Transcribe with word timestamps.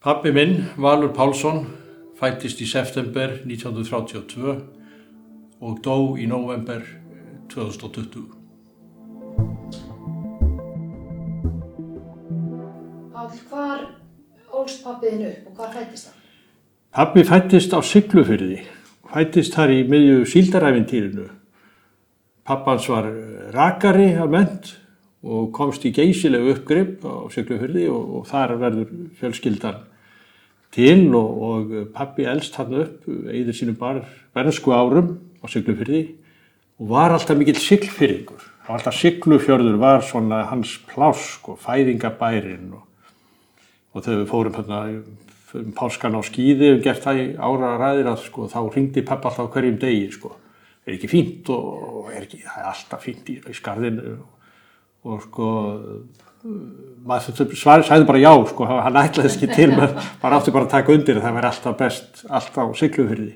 Pappi 0.00 0.30
minn, 0.32 0.70
Valur 0.80 1.10
Pálsson, 1.12 1.66
fættist 2.16 2.62
í 2.64 2.66
september 2.70 3.34
1932 3.44 4.54
og 5.60 5.82
dó 5.84 5.96
í 6.16 6.24
november 6.24 6.80
2020. 7.52 8.22
Páll, 13.12 13.42
hvar 13.50 13.84
ólst 14.62 14.80
pappiðin 14.86 15.26
upp 15.34 15.52
og 15.52 15.60
hvar 15.60 15.76
fættist 15.76 16.08
það? 16.08 16.16
Pappi 16.96 17.26
fættist 17.34 17.76
á 17.76 17.84
Siglufyrði, 17.84 18.62
fættist 19.12 19.60
þar 19.60 19.74
í 19.76 19.84
miðju 19.84 20.24
síldaræfintýrinu. 20.32 21.28
Pappans 22.48 22.88
var 22.88 23.12
rakari 23.52 24.14
að 24.16 24.32
ment 24.38 24.72
og 25.20 25.52
komst 25.52 25.84
í 25.84 25.92
geysilegu 25.92 26.56
uppgrip 26.56 27.04
á 27.04 27.28
Siglufyrði 27.36 27.90
og, 27.92 28.16
og 28.16 28.28
þar 28.32 28.56
verður 28.64 28.98
fjölskyldan 29.20 29.89
til 30.74 31.14
og, 31.18 31.30
og 31.42 31.72
pappi 31.94 32.26
elst 32.30 32.56
hann 32.60 32.76
upp, 32.84 33.08
eigður 33.08 33.56
sínum 33.56 33.78
bara 33.78 34.04
bernsku 34.36 34.72
árum 34.74 35.16
á 35.42 35.46
Siglufyrði 35.50 36.04
og 36.80 36.92
var 36.92 37.14
alltaf 37.14 37.38
mikill 37.38 37.58
siglfyrringur. 37.60 38.44
Það 38.60 38.68
var 38.68 38.78
alltaf 38.78 39.00
Siglufjörður 39.00 39.80
var 39.80 40.04
svona 40.06 40.44
hans 40.50 40.76
plásk 40.88 41.50
og 41.50 41.58
fæðingabærin 41.60 42.70
og, 42.76 42.86
og 43.92 44.04
þegar 44.04 44.22
við 44.22 44.30
fórum 44.30 44.56
hérna 44.56 44.80
um 45.58 45.72
páskan 45.74 46.14
á 46.14 46.22
skýði 46.22 46.76
og 46.76 46.84
gert 46.84 47.02
það 47.02 47.20
í 47.20 47.26
ára 47.34 47.74
ræðir 47.80 48.12
að 48.12 48.24
sko 48.28 48.46
þá 48.50 48.60
ringdi 48.70 49.02
pappa 49.06 49.30
alltaf 49.30 49.50
hverjum 49.54 49.80
degi 49.82 50.10
sko. 50.14 50.36
Er 50.86 50.94
ekki 50.94 51.10
fínt 51.10 51.50
og 51.52 52.12
er 52.14 52.22
ekki, 52.22 52.44
það 52.46 52.62
er 52.62 52.68
alltaf 52.70 53.04
fínt 53.04 53.32
í, 53.32 53.36
í 53.42 53.56
skarðinu 53.56 54.14
og, 54.14 54.52
og 55.10 55.24
sko 55.26 55.48
maður 56.40 57.54
sæði 57.56 58.06
bara 58.08 58.22
já 58.22 58.32
sko, 58.48 58.66
hann 58.68 58.96
ætlaði 58.96 59.30
ekki 59.30 59.48
til 59.54 59.70
maður 59.76 60.36
átti 60.38 60.54
bara 60.54 60.66
að 60.66 60.74
taka 60.74 60.94
undir 60.94 61.20
það 61.20 61.38
væri 61.38 61.50
alltaf 61.50 61.78
best, 61.78 62.24
alltaf 62.28 62.76
siglufyrði 62.80 63.34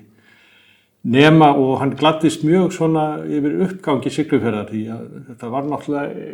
nema 1.05 1.51
og 1.53 1.79
hann 1.83 1.93
glattist 1.97 2.43
mjög 2.45 2.73
svona 2.73 3.05
yfir 3.29 3.59
uppgangi 3.67 4.09
siglufyrðar 4.13 4.71
því 4.71 4.85
að 4.95 5.03
þetta 5.27 5.51
var 5.53 5.67
náttúrulega 5.69 6.31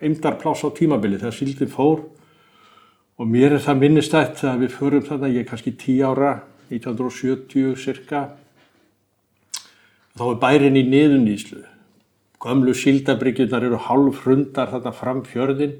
eimdarplás 0.00 0.64
á 0.64 0.68
tímabili 0.76 1.20
þegar 1.20 1.36
síldin 1.36 1.72
fór. 1.72 2.02
Og 3.16 3.28
mér 3.28 3.56
er 3.56 3.62
það 3.64 3.80
minnistætt 3.80 4.42
að 4.44 4.66
við 4.66 4.74
förum 4.76 5.04
þarna, 5.06 5.30
ég 5.32 5.44
er 5.44 5.48
kannski 5.48 5.72
10 5.72 6.02
ára 6.04 6.32
1970 6.68 7.76
cirka 7.80 8.26
þá 10.16 10.24
er 10.26 10.40
bærin 10.42 10.76
í 10.76 10.84
niðunnýslu 10.84 11.62
gömlu 12.42 12.74
síldabryggjurnar 12.76 13.64
eru 13.68 13.78
hálf 13.86 14.24
hrundar 14.24 14.72
þarna 14.72 14.92
fram 14.96 15.22
fjörðin 15.24 15.76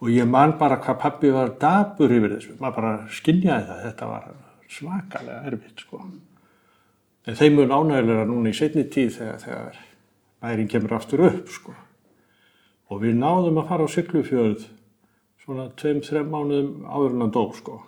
og 0.00 0.12
ég 0.12 0.28
man 0.28 0.56
bara 0.60 0.78
hvað 0.82 1.00
pappi 1.00 1.32
var 1.32 1.54
dabur 1.60 2.12
yfir 2.12 2.36
þessu, 2.36 2.56
maður 2.60 2.76
bara 2.76 2.92
skinnjaði 3.16 3.68
það, 3.70 3.82
þetta 3.86 4.10
var 4.10 4.30
svakalega 4.68 5.50
erfitt 5.50 5.84
sko. 5.86 6.02
En 7.26 7.38
þeim 7.38 7.58
mun 7.58 7.74
ánægilega 7.74 8.26
núna 8.28 8.52
í 8.52 8.56
setni 8.56 8.84
tíð 8.92 9.16
þegar, 9.16 9.40
þegar 9.42 9.78
bærin 10.44 10.70
kemur 10.70 10.96
aftur 10.98 11.24
upp 11.26 11.50
sko. 11.50 11.74
Og 12.92 13.02
við 13.02 13.16
náðum 13.18 13.58
að 13.58 13.70
fara 13.70 13.86
á 13.86 13.90
Siglufjörð 13.90 14.66
svona 15.42 15.68
tveim, 15.78 16.02
þrem 16.06 16.30
mánuðum 16.30 16.86
áður 16.86 17.14
en 17.16 17.24
hann 17.24 17.34
dó 17.34 17.44
sko. 17.56 17.80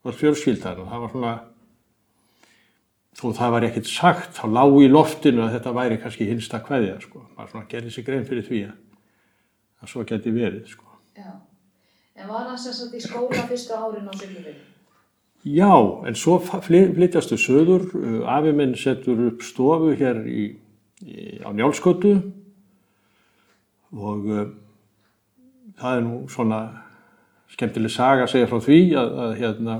Það 0.00 0.10
var 0.10 0.18
fjörskildan 0.20 0.80
og 0.80 0.88
það 0.88 1.02
var 1.04 1.14
svona, 1.14 1.32
þó 3.20 3.24
það 3.36 3.56
var 3.56 3.66
ekkert 3.68 3.90
sagt, 3.90 4.30
þá 4.38 4.44
lág 4.56 4.76
í 4.80 4.88
loftinu 4.88 5.44
að 5.44 5.56
þetta 5.58 5.74
væri 5.76 6.00
kannski 6.00 6.28
hinsta 6.30 6.62
kveðja 6.64 7.00
sko. 7.04 7.26
Maður 7.34 7.52
svona 7.54 7.70
gerði 7.74 7.96
sig 7.96 8.06
grein 8.06 8.28
fyrir 8.28 8.46
því 8.48 8.62
að 8.68 8.78
það 9.80 9.92
svo 9.92 10.06
geti 10.08 10.32
verið 10.36 10.72
sko. 10.72 10.89
Já. 11.20 11.32
En 12.16 12.28
var 12.28 12.48
hann 12.48 12.58
sagt 12.58 12.94
í 12.96 13.00
skóla 13.04 13.44
fyrstu 13.48 13.76
árin 13.76 14.08
á 14.08 14.12
Siglufjörði? 14.16 14.56
Já, 15.44 15.72
en 16.04 16.16
svo 16.20 16.36
flytjastu 16.40 17.38
söður, 17.40 17.86
afi 18.28 18.52
minn 18.52 18.74
setur 18.76 19.22
upp 19.30 19.44
stofu 19.44 19.94
hér 19.96 20.20
í, 20.28 20.42
í, 21.00 21.14
á 21.40 21.48
Njálskötu 21.56 22.12
og 23.96 24.28
uh, 24.28 24.42
það 25.80 25.96
er 25.96 26.04
nú 26.04 26.18
svona 26.28 26.60
skemmtileg 27.54 27.92
saga 27.94 28.26
að 28.26 28.34
segja 28.34 28.50
frá 28.50 28.60
því 28.66 28.80
að, 29.00 29.16
að 29.24 29.32
hérna, 29.40 29.78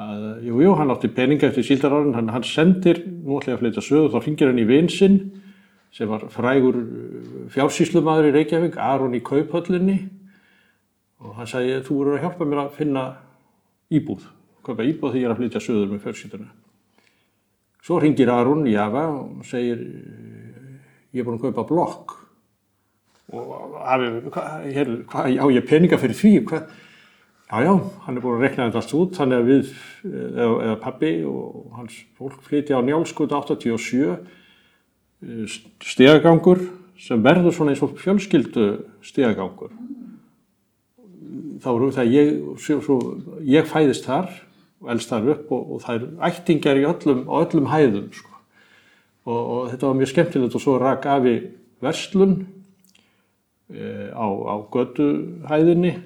að 0.00 0.26
jú, 0.48 0.62
jú, 0.64 0.74
hann 0.80 0.96
átti 0.96 1.12
peninga 1.12 1.50
eftir 1.50 1.68
síldarárin, 1.68 2.16
hann, 2.16 2.32
hann 2.32 2.48
sendir, 2.48 3.04
nú 3.04 3.36
ætla 3.36 3.52
ég 3.52 3.58
að 3.58 3.66
flytja 3.66 3.84
söður, 3.84 4.14
þá 4.16 4.24
ringir 4.24 4.52
hann 4.52 4.64
í 4.64 4.68
vinsinn 4.68 5.20
sem 5.92 6.08
var 6.08 6.24
frægur 6.32 6.80
fjársýslumadur 7.52 8.30
í 8.32 8.38
Reykjavík, 8.38 8.80
Aron 8.80 9.16
í 9.16 9.20
Kauphöllinni 9.24 10.06
og 11.18 11.34
hann 11.38 11.50
sagði, 11.50 11.80
þú 11.86 11.98
voru 11.98 12.14
að 12.14 12.24
hjálpa 12.24 12.46
mér 12.46 12.62
að 12.62 12.74
finna 12.78 13.04
íbúð, 13.94 14.26
kaupa 14.66 14.86
íbúð 14.86 15.14
því 15.14 15.22
ég 15.22 15.28
er 15.28 15.34
að 15.34 15.40
flytja 15.42 15.62
söður 15.64 15.92
með 15.92 16.04
fjölskylduna. 16.06 16.50
Svo 17.84 17.98
ringir 18.02 18.30
Aron 18.30 18.66
í 18.68 18.74
Java 18.74 19.06
og 19.16 19.46
segir, 19.48 19.80
ég 21.14 21.22
er 21.22 21.26
búin 21.26 21.38
að 21.38 21.48
kaupa 21.48 21.66
blokk. 21.70 22.16
Og 23.28 23.74
hér, 24.64 24.92
já 25.34 25.42
ég 25.52 25.66
peninga 25.68 25.98
fyrir 26.00 26.16
því, 26.16 26.32
hvað, 26.48 26.70
já 27.48 27.58
já, 27.66 27.72
hann 28.06 28.16
er 28.16 28.24
búin 28.24 28.38
að 28.38 28.44
rekna 28.46 28.68
þetta 28.68 28.82
allt 28.82 28.96
út, 28.98 29.18
þannig 29.18 29.42
að 29.42 29.50
við, 29.52 29.72
eða, 30.08 30.48
eða 30.68 30.78
pabbi 30.84 31.12
og 31.28 31.76
hans 31.76 31.98
fólk 32.16 32.40
flytja 32.46 32.80
á 32.80 32.82
Njálskut 32.84 33.34
87, 33.34 34.16
stegagangur 35.82 36.62
sem 36.98 37.22
verður 37.24 37.54
svona 37.54 37.74
eins 37.74 37.82
og 37.82 37.96
fjölskyldu 37.98 38.68
stegagangur 39.06 39.72
þá 41.62 41.68
eru 41.74 41.88
það 41.94 42.12
ég, 42.14 42.30
svo, 42.62 42.78
svo, 42.84 42.98
ég 43.46 43.68
fæðist 43.68 44.06
þar 44.08 44.30
og 44.78 44.92
elst 44.94 45.10
þar 45.10 45.32
upp 45.34 45.52
og, 45.54 45.74
og 45.74 45.82
það 45.84 45.98
er 45.98 46.06
ættingar 46.28 46.80
í 46.80 46.86
öllum, 46.88 47.24
á 47.26 47.34
öllum 47.42 47.68
hæðum 47.72 48.08
sko. 48.14 48.40
og, 49.26 49.40
og 49.40 49.60
þetta 49.72 49.90
var 49.90 49.98
mjög 49.98 50.12
skemmtilegt 50.12 50.58
og 50.58 50.64
svo 50.64 50.76
rak 50.80 51.08
afi 51.10 51.34
verslun 51.84 52.34
e, 53.72 54.08
á, 54.14 54.26
á 54.26 54.54
götu 54.72 55.08
hæðinni 55.50 55.96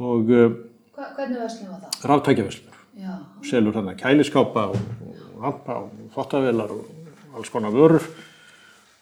og 0.00 0.32
e, 0.32 0.48
Hva, 0.92 1.12
hvernig 1.16 1.40
verslun 1.44 1.72
var 1.74 1.84
það? 1.84 2.10
ráttækjaverslun 2.12 2.80
Já. 3.02 3.14
selur 3.48 3.78
hann 3.78 3.92
að 3.92 4.02
kæliskápa 4.02 4.66
og, 4.72 4.82
og 5.06 5.44
rampa 5.44 5.78
og 5.84 6.10
þottavelar 6.16 6.74
og 6.74 7.38
alls 7.38 7.52
konar 7.52 7.72
vörur 7.72 8.04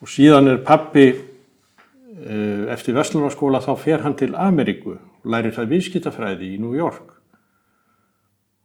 og 0.00 0.10
síðan 0.10 0.52
er 0.52 0.62
pappi 0.64 1.10
eftir 2.20 2.96
Vestlunarskóla 2.96 3.62
þá 3.64 3.70
fer 3.80 4.02
hann 4.04 4.16
til 4.18 4.34
Ameríku 4.36 4.98
og 4.98 5.30
lærir 5.32 5.54
það 5.56 5.70
viðskiptafræði 5.74 6.54
í 6.54 6.60
New 6.60 6.74
York 6.76 7.16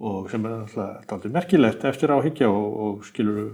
og 0.04 0.28
sem 0.32 0.44
er 0.44 0.58
alltaf 0.58 1.14
aldrei 1.16 1.32
merkilegt 1.32 1.86
eftir 1.88 2.12
áhyggja 2.12 2.50
og, 2.52 2.66
og 2.86 3.06
skilur 3.08 3.54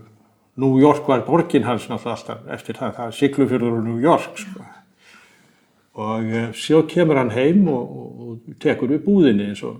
New 0.62 0.80
York 0.82 1.08
var 1.08 1.26
borgin 1.26 1.64
hans 1.64 1.88
alltaf 1.90 2.48
eftir 2.50 2.78
það, 2.80 2.96
það 2.98 3.06
er 3.06 3.18
Siglufjörður 3.20 3.78
og 3.78 3.86
New 3.86 4.02
York 4.02 4.42
sko. 4.42 4.66
og 6.02 6.26
e, 6.26 6.44
svo 6.58 6.82
kemur 6.90 7.20
hann 7.20 7.32
heim 7.36 7.68
og, 7.70 7.96
og, 8.02 8.26
og 8.26 8.60
tekur 8.60 8.90
við 8.92 9.06
búðinni 9.06 9.52
eins 9.52 9.64
og 9.64 9.80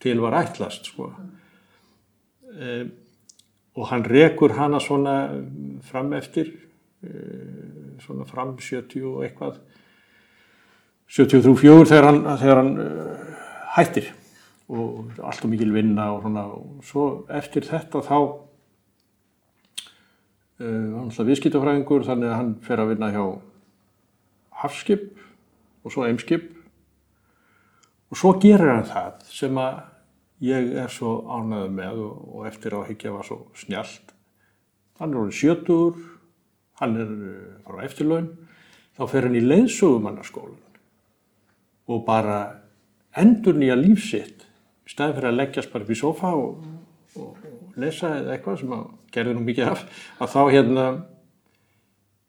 til 0.00 0.20
var 0.22 0.38
ætlast 0.44 0.92
sko. 0.92 1.10
e, 2.54 2.80
og 3.74 3.86
hann 3.90 4.06
rekur 4.06 4.54
hana 4.54 4.80
svona 4.80 5.16
fram 5.82 6.12
eftir 6.12 6.54
svona 8.04 8.26
fram 8.28 8.56
70 8.58 9.04
og 9.08 9.24
eitthvað. 9.26 9.60
73-4 11.10 11.88
þegar 11.90 12.06
hann, 12.06 12.20
þegar 12.38 12.60
hann 12.60 12.74
uh, 12.84 12.86
hættir. 13.76 14.06
Og 14.70 15.10
allt 15.26 15.44
og 15.44 15.50
mikil 15.50 15.72
vinna 15.74 16.12
og 16.14 16.22
svona. 16.24 16.44
Og 16.54 16.84
svo 16.86 17.06
eftir 17.40 17.66
þetta 17.66 17.98
þá 18.06 18.18
uh, 18.20 18.38
hann 20.60 21.10
er 21.10 21.30
viðskiptafræðingur 21.32 22.06
þannig 22.06 22.30
að 22.30 22.38
hann 22.38 22.52
fer 22.66 22.78
að 22.82 22.94
vinna 22.94 23.12
hjá 23.14 23.24
Hafskip 24.60 25.04
og 25.84 25.94
svo 25.94 26.06
Eimskip. 26.06 26.46
Og 28.10 28.18
svo 28.18 28.34
gerir 28.42 28.74
hann 28.74 28.88
það 28.88 29.26
sem 29.30 29.54
að 29.58 29.74
ég 30.44 30.72
er 30.84 30.90
svo 30.92 31.20
ánægð 31.28 31.76
með 31.76 32.00
og, 32.06 32.14
og 32.34 32.48
eftir 32.48 32.74
á 32.76 32.80
higgja 32.86 33.12
var 33.12 33.26
svo 33.28 33.42
snjált 33.58 34.14
hann 35.00 35.14
er 35.14 35.20
orðin 35.22 35.36
sjötur 35.36 35.96
hann 36.80 36.96
er 37.00 37.12
frá 37.66 37.84
eftirlaun, 37.86 38.30
þá 38.96 39.02
fer 39.12 39.28
hann 39.28 39.38
í 39.38 39.44
leiðsögumannarskólan 39.44 40.58
og 41.90 42.04
bara 42.06 42.40
endur 43.20 43.56
nýja 43.58 43.76
lífsitt 43.78 44.46
í 44.86 44.92
staðin 44.92 45.16
fyrir 45.18 45.30
að 45.30 45.40
leggjast 45.40 45.72
bara 45.72 45.86
upp 45.86 45.94
í 45.94 45.98
sofa 45.98 46.34
og, 46.38 46.60
og, 47.16 47.30
og 47.40 47.80
lesa 47.80 48.14
eða 48.18 48.36
eitthvað 48.36 48.60
sem 48.62 48.76
að 48.76 48.84
gerði 49.14 49.36
nú 49.36 49.46
mikið 49.46 49.72
af, 49.72 49.86
að 50.22 50.34
þá 50.34 50.42
hérna 50.54 50.86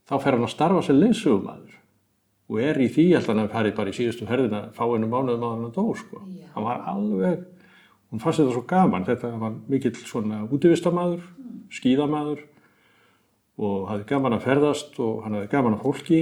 þá 0.09 0.15
fer 0.17 0.35
hann 0.35 0.47
að 0.47 0.53
starfa 0.55 0.83
sem 0.85 0.99
leiðsögumann 0.99 1.69
og 2.51 2.59
er 2.59 2.79
í 2.83 2.89
því 2.91 3.07
alltaf 3.15 3.37
hann 3.37 3.51
farið 3.51 3.75
bara 3.77 3.91
í 3.91 3.95
síðustu 3.95 4.27
ferðina 4.27 4.65
fáinu 4.75 5.07
mánuðum 5.07 5.45
að 5.47 5.53
hann 5.55 5.75
dó 5.75 5.85
sko. 5.95 6.19
hann 6.51 6.65
var 6.65 6.81
alveg, 6.91 7.45
hún 8.11 8.19
fannst 8.19 8.41
þetta 8.41 8.55
svo 8.57 8.63
gaman. 8.67 9.05
Þetta 9.07 9.29
var 9.39 9.53
mikill 9.71 9.93
svona 9.95 10.41
útivistamæður, 10.51 11.21
skýðamæður 11.71 12.41
og 13.61 13.85
hafði 13.91 14.09
gaman 14.09 14.37
að 14.37 14.47
ferðast 14.47 14.97
og 15.03 15.21
hann 15.25 15.37
hafði 15.37 15.51
gaman 15.53 15.77
að 15.77 15.85
fólki 15.85 16.21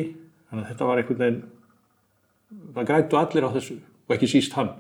þannig 0.50 0.64
að 0.64 0.70
þetta 0.74 0.90
var 0.90 1.02
einhvern 1.02 1.24
veginn 1.24 1.42
það 2.76 2.90
grætu 2.92 3.20
allir 3.20 3.48
á 3.48 3.56
þessu 3.56 3.80
og 3.80 4.16
ekki 4.16 4.32
síst 4.32 4.56
hann 4.58 4.76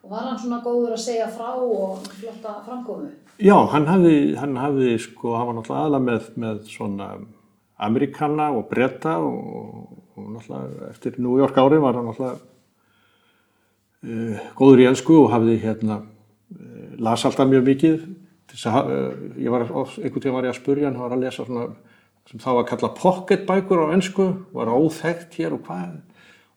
Og 0.00 0.08
var 0.14 0.30
hann 0.30 0.38
svona 0.40 0.62
góður 0.64 0.94
að 0.96 1.02
segja 1.02 1.26
frá 1.28 1.50
og 1.60 2.06
flotta 2.08 2.54
framkomu? 2.64 3.10
Já, 3.40 3.56
hann 3.72 3.84
hafði, 3.88 4.14
hann 4.40 4.56
hafði 4.56 4.94
sko, 5.00 5.34
hann 5.36 5.50
var 5.50 5.58
náttúrulega 5.58 5.88
aðla 5.88 6.00
með, 6.06 6.30
með 6.40 6.62
svona 6.72 7.08
Amerikana 7.84 8.46
og 8.56 8.64
bretta 8.70 9.18
og, 9.20 9.98
og 10.16 10.30
náttúrulega 10.36 10.88
eftir 10.88 11.18
New 11.20 11.36
York 11.40 11.60
ári 11.60 11.80
var 11.84 11.98
hann 11.98 12.08
náttúrulega 12.08 12.40
uh, 14.08 14.48
góður 14.56 14.82
í 14.84 14.88
ennsku 14.88 15.18
og 15.20 15.30
hafði 15.34 15.58
hérna, 15.66 16.00
uh, 16.56 16.90
las 17.04 17.26
alltaf 17.28 17.52
mjög 17.52 17.68
mikið. 17.68 18.02
Að, 18.50 18.90
uh, 18.90 19.10
ég 19.38 19.52
var, 19.52 19.66
einhvern 19.70 20.22
tíma 20.22 20.38
var 20.38 20.48
ég 20.48 20.54
að 20.54 20.58
spurja 20.58 20.88
hann, 20.88 20.96
hann 20.98 21.06
var 21.06 21.16
að 21.16 21.24
lesa 21.24 21.46
svona, 21.46 21.66
sem 22.28 22.40
þá 22.42 22.48
var 22.50 22.62
að 22.62 22.70
kalla 22.72 22.90
pocketbækur 22.98 23.82
á 23.86 23.92
ennsku, 23.94 24.26
var 24.56 24.72
óþekkt 24.74 25.36
hér 25.38 25.54
og 25.56 25.62
hvað. 25.68 26.00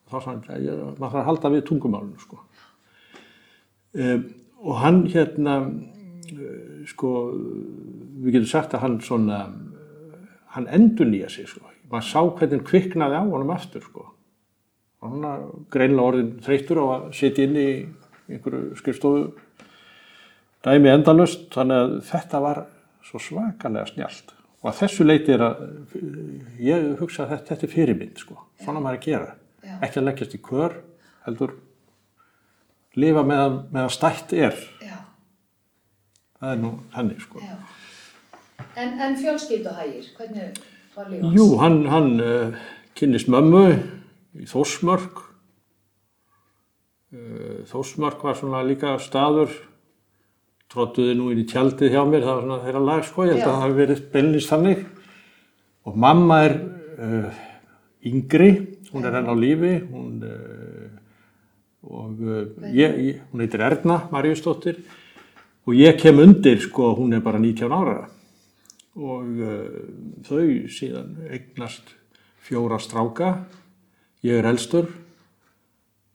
Og 0.03 0.13
þá 0.13 0.25
sann, 0.25 0.41
ég, 0.63 0.79
maður 0.97 1.03
þarf 1.03 1.19
að 1.21 1.27
halda 1.29 1.53
við 1.53 1.65
tungumálinu, 1.69 2.23
sko. 2.23 2.41
Um, 3.93 4.23
og 4.63 4.79
hann 4.81 5.03
hérna, 5.13 5.57
uh, 6.33 6.81
sko, 6.89 7.13
við 8.23 8.39
getum 8.39 8.49
sagt 8.55 8.73
að 8.73 8.87
hann 8.87 8.97
svona, 9.05 9.43
hann 10.57 10.69
endur 10.73 11.09
nýja 11.09 11.29
sig, 11.29 11.49
sko. 11.51 11.69
Maður 11.93 12.09
sá 12.09 12.19
hvernig 12.39 12.65
kviknaði 12.65 13.21
á 13.21 13.23
honum 13.23 13.53
aftur, 13.53 13.85
sko. 13.85 14.09
Og 15.03 15.13
hann 15.13 15.65
greinlega 15.69 16.09
orðin 16.09 16.35
þreyttur 16.41 16.79
á 16.81 16.85
að 16.95 17.09
sitja 17.19 17.45
inn 17.45 17.59
í 17.59 17.69
einhverju 18.31 18.77
skrifstofu 18.79 19.25
dæmi 20.63 20.91
endalust, 20.93 21.49
þannig 21.53 21.81
að 21.81 21.93
þetta 22.07 22.41
var 22.43 22.63
svo 23.03 23.19
svakalega 23.19 23.89
snjált. 23.91 24.33
Og 24.63 24.69
að 24.71 24.77
þessu 24.79 25.03
leiti 25.03 25.33
er 25.35 25.41
að, 25.43 25.63
ég 26.63 26.85
hugsa 27.01 27.25
að 27.25 27.33
þetta, 27.33 27.47
þetta 27.51 27.67
er 27.67 27.71
fyrirmynd, 27.73 28.21
sko. 28.23 28.37
Svona 28.63 28.79
maður 28.83 28.99
að 29.01 29.07
gera. 29.09 29.33
Já. 29.63 29.73
Ekki 29.83 29.99
að 29.99 30.05
leggjast 30.07 30.35
í 30.37 30.39
kör, 30.43 30.77
heldur 31.25 31.55
lifa 32.99 33.23
meðan, 33.27 33.57
meðan 33.73 33.91
stætt 33.91 34.33
er. 34.37 34.55
Já, 34.83 34.99
Það 36.39 36.51
er 36.53 36.61
nú 36.61 36.71
henni, 36.95 37.17
sko. 37.23 37.39
já. 37.43 37.57
En, 38.79 38.95
en 39.03 39.15
fjölskylduhægir, 39.19 40.07
hvernig 40.17 40.57
var 40.95 41.11
líf 41.11 41.21
hans? 41.23 41.35
Jú, 41.37 41.45
hann, 41.59 41.77
hann 41.91 42.09
uh, 42.23 42.63
kynnist 42.97 43.29
mömmu 43.31 43.65
í 44.39 44.47
Þórsmörk. 44.49 45.21
Uh, 47.13 47.61
Þórsmörk 47.69 48.23
var 48.25 48.39
svona 48.39 48.63
líka 48.65 48.95
staður, 49.03 49.53
tróttuði 50.73 51.13
nú 51.17 51.29
inn 51.29 51.43
í 51.43 51.47
tjaldið 51.49 51.93
hjá 51.93 52.01
mér, 52.09 52.25
það 52.25 52.33
var 52.33 52.45
svona 52.47 52.63
þeirra 52.63 52.81
lag, 52.87 53.05
sko, 53.05 53.25
ég 53.27 53.35
held 53.35 53.43
Já. 53.43 53.45
að 53.45 53.51
það 53.51 53.63
hafi 53.63 53.77
verið 53.79 54.01
beinlýst 54.13 54.53
þannig. 54.53 54.83
Og 55.83 55.99
mamma 56.05 56.39
er 56.47 56.55
uh, 56.97 57.43
yngri, 58.09 58.49
hún 58.89 59.07
er 59.07 59.17
enn 59.19 59.29
á 59.29 59.35
lífi, 59.37 59.73
hún, 59.91 60.17
uh, 60.25 60.89
og 61.93 62.25
uh, 62.25 62.41
ég, 62.73 62.97
ég, 63.05 63.21
hún 63.29 63.45
heitir 63.45 63.65
Erna 63.67 63.99
Maríusdóttir. 64.13 64.81
Og 65.63 65.77
ég 65.77 65.95
kem 66.01 66.19
undir, 66.19 66.57
sko, 66.63 66.89
hún 66.97 67.13
er 67.15 67.21
bara 67.23 67.39
19 67.39 67.71
ára. 67.71 68.09
Og 68.93 69.39
þau 70.27 70.41
síðan 70.69 71.15
eignast 71.29 71.95
fjóra 72.43 72.77
stráka, 72.83 73.29
ég 74.25 74.37
er 74.37 74.49
elstur, 74.51 74.89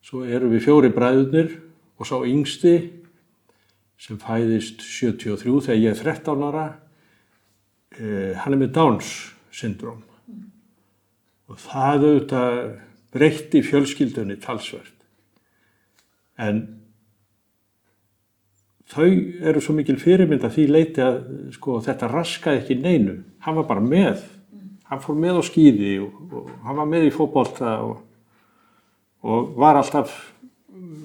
svo 0.05 0.23
eru 0.29 0.51
við 0.53 0.67
fjóri 0.69 0.91
bræðurnir 0.95 1.57
og 1.99 2.07
sá 2.07 2.21
yngsti 2.23 2.75
sem 3.99 4.19
fæðist 4.23 4.85
73 4.85 5.65
þegar 5.67 5.81
ég 5.83 5.95
er 5.95 6.03
13 6.03 6.45
ára, 6.49 6.67
uh, 7.99 8.33
hann 8.43 8.55
er 8.55 8.63
með 8.63 8.75
Downs 8.77 9.15
syndrom 9.55 10.05
og 11.49 11.57
það 11.63 12.05
auðvitað 12.05 12.59
breytti 13.15 13.63
fjölskyldunni 13.65 14.37
talsvert. 14.43 14.93
En 16.39 16.61
þau 18.93 19.09
eru 19.09 19.63
svo 19.65 19.75
mikil 19.77 19.97
fyrirmynd 20.01 20.45
að 20.47 20.59
því 20.59 20.67
leiti 20.71 21.05
að 21.05 21.17
sko, 21.57 21.79
þetta 21.85 22.11
raskaði 22.13 22.63
ekki 22.63 22.79
neinu. 22.83 23.17
Hann 23.45 23.57
var 23.59 23.69
bara 23.71 23.85
með. 23.85 24.23
Hann 24.89 25.03
fór 25.05 25.19
með 25.21 25.41
á 25.41 25.43
skýði 25.49 25.95
og, 26.05 26.21
og 26.33 26.53
hann 26.65 26.79
var 26.79 26.89
með 26.89 27.09
í 27.09 27.15
fótbolta 27.17 27.75
og, 27.85 27.99
og 29.25 29.51
var 29.61 29.81
alltaf 29.81 30.15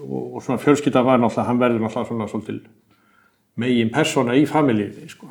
og, 0.03 0.37
og 0.37 0.43
svona 0.43 0.61
fjölskylda 0.61 1.03
var 1.03 1.19
náttúrulega, 1.19 1.49
hann 1.49 1.59
verður 1.59 1.83
náttúrulega 1.83 2.11
svona 2.11 2.29
svolítil 2.31 2.61
megin 3.59 3.91
persóna 3.93 4.35
í 4.37 4.45
familíinni 4.49 5.09
sko. 5.11 5.29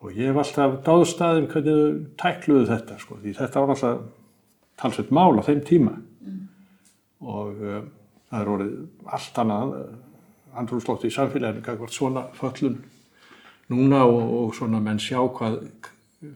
Og 0.00 0.16
ég 0.16 0.30
hef 0.30 0.40
alltaf 0.40 0.78
dáðstæðum 0.86 1.48
hvernig 1.52 1.80
þau 1.80 1.98
tækluðu 2.22 2.68
þetta 2.70 2.98
sko, 3.02 3.18
því 3.20 3.34
þetta 3.38 3.62
var 3.64 3.74
alltaf 3.74 4.06
talsveit 4.80 5.10
mál 5.12 5.36
á 5.36 5.42
þeim 5.44 5.64
tíma 5.68 5.96
og 7.20 7.58
uh, 7.60 7.82
það 8.30 8.40
er 8.40 8.52
orðið 8.54 9.10
allt 9.16 9.40
annað 9.42 9.74
andrúrslótt 10.60 11.04
í 11.06 11.12
samfélaginu, 11.14 11.62
hvað 11.66 11.92
svona 11.94 12.24
föllun 12.38 12.78
núna 13.70 14.02
og, 14.08 14.22
og 14.40 14.54
svona 14.56 14.80
menn 14.82 14.98
sjá 15.02 15.20
hvað 15.20 15.60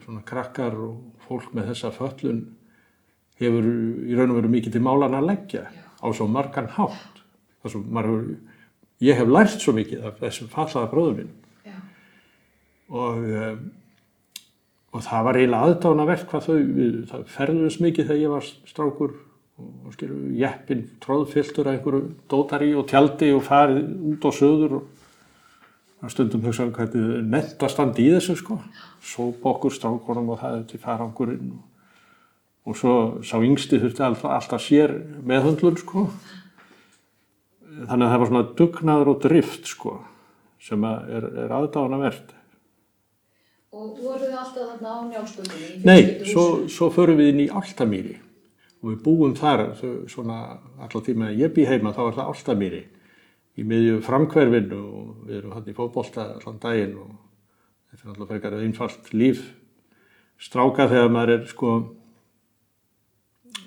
svona 0.03 0.21
krakkar 0.25 0.77
og 0.79 1.25
fólk 1.25 1.51
með 1.55 1.73
þessa 1.73 1.91
föllun 1.95 2.43
hefur 3.41 3.65
í 3.65 4.15
raun 4.15 4.31
og 4.31 4.39
veru 4.39 4.51
mikið 4.53 4.77
til 4.77 4.83
málan 4.85 5.17
að 5.17 5.29
leggja 5.29 5.65
á 5.99 6.07
svo 6.15 6.27
margan 6.31 6.69
hátt. 6.77 7.21
Það 7.61 7.73
sem 7.73 7.87
maður 7.91 8.13
hefur, 8.13 8.35
ég 9.03 9.17
hef 9.17 9.27
lært 9.27 9.59
svo 9.59 9.73
mikið 9.75 10.05
af 10.07 10.21
þessum 10.21 10.51
fallaða 10.51 10.91
bróðum 10.91 11.17
minn 11.23 11.33
og, 12.89 13.17
um, 13.17 13.61
og 14.95 15.03
það 15.03 15.27
var 15.27 15.39
eiginlega 15.39 15.69
aðdánavert 15.69 16.27
hvað 16.29 16.47
þau, 16.47 16.57
við, 16.77 16.97
það 17.11 17.23
ferðuðist 17.35 17.81
mikið 17.83 18.09
þegar 18.09 18.21
ég 18.21 18.35
var 18.35 18.49
strákur 18.69 19.15
og, 19.15 19.71
og 19.87 19.95
skilur 19.95 20.27
jeppin 20.39 20.85
tróðfylltur 21.03 21.69
af 21.69 21.77
einhverju 21.77 22.03
dótari 22.31 22.71
og 22.77 22.87
tjaldi 22.91 23.31
og 23.35 23.43
farið 23.47 23.81
út 24.13 24.27
á 24.27 24.31
söður 24.35 24.77
og 24.79 26.11
stundum 26.11 26.43
hugsaðum 26.45 26.75
hvernig 26.75 27.29
nett 27.31 27.63
að 27.63 27.71
standa 27.73 28.03
í 28.03 28.11
þessu 28.13 28.35
sko. 28.37 28.59
Sópa 29.01 29.55
okkur 29.55 29.73
strákunum 29.73 30.35
og 30.35 30.41
það 30.43 30.59
til 30.69 30.81
farangurinn 30.83 31.55
og, 31.55 31.63
og 32.69 32.77
svo 32.77 32.95
sá 33.25 33.39
yngsti 33.39 33.81
þurfti 33.81 34.05
alltaf, 34.05 34.29
alltaf 34.37 34.61
sér 34.61 34.93
meðhundlun 35.25 35.79
sko 35.81 36.05
þannig 37.83 38.05
að 38.05 38.11
það 38.13 38.21
var 38.21 38.31
svona 38.31 38.47
dugnaður 38.59 39.11
og 39.11 39.21
drift 39.25 39.69
sko 39.69 39.95
sem 40.65 40.83
er, 40.87 41.29
er 41.45 41.53
aðdánavert 41.55 42.33
og 43.75 43.97
voru 43.99 44.21
þið 44.23 44.37
alltaf 44.39 44.69
þarna 44.69 44.91
á 44.95 44.99
njálsböndinni? 45.09 45.81
Nei, 45.83 46.01
svo, 46.29 46.45
svo 46.71 46.87
förum 46.95 47.19
við 47.19 47.31
inn 47.33 47.41
í 47.43 47.49
Áltamýri 47.51 48.15
og 48.79 48.91
við 48.93 49.01
búum 49.03 49.35
þar 49.35 49.65
svona 50.11 50.39
allar 50.79 51.03
tíma 51.03 51.31
að 51.31 51.41
ég 51.43 51.53
bý 51.55 51.65
heima 51.67 51.91
þá 51.95 52.01
er 52.05 52.17
það 52.19 52.31
Áltamýri 52.31 52.81
í 53.55 53.67
miðju 53.67 53.99
framkverfinu 54.05 54.79
og 54.79 55.27
við 55.27 55.37
erum 55.41 55.55
hann 55.57 55.69
í 55.71 55.75
fótbolta 55.75 56.29
allan 56.37 56.61
daginn 56.63 56.95
og 57.03 57.11
þetta 57.91 58.01
er 58.01 58.13
alltaf 58.13 58.31
frekar 58.31 58.57
einfalt 58.61 59.11
líf 59.15 59.43
stráka 60.41 60.87
þegar 60.91 61.11
maður 61.11 61.35
er 61.37 61.45
sko 61.51 61.75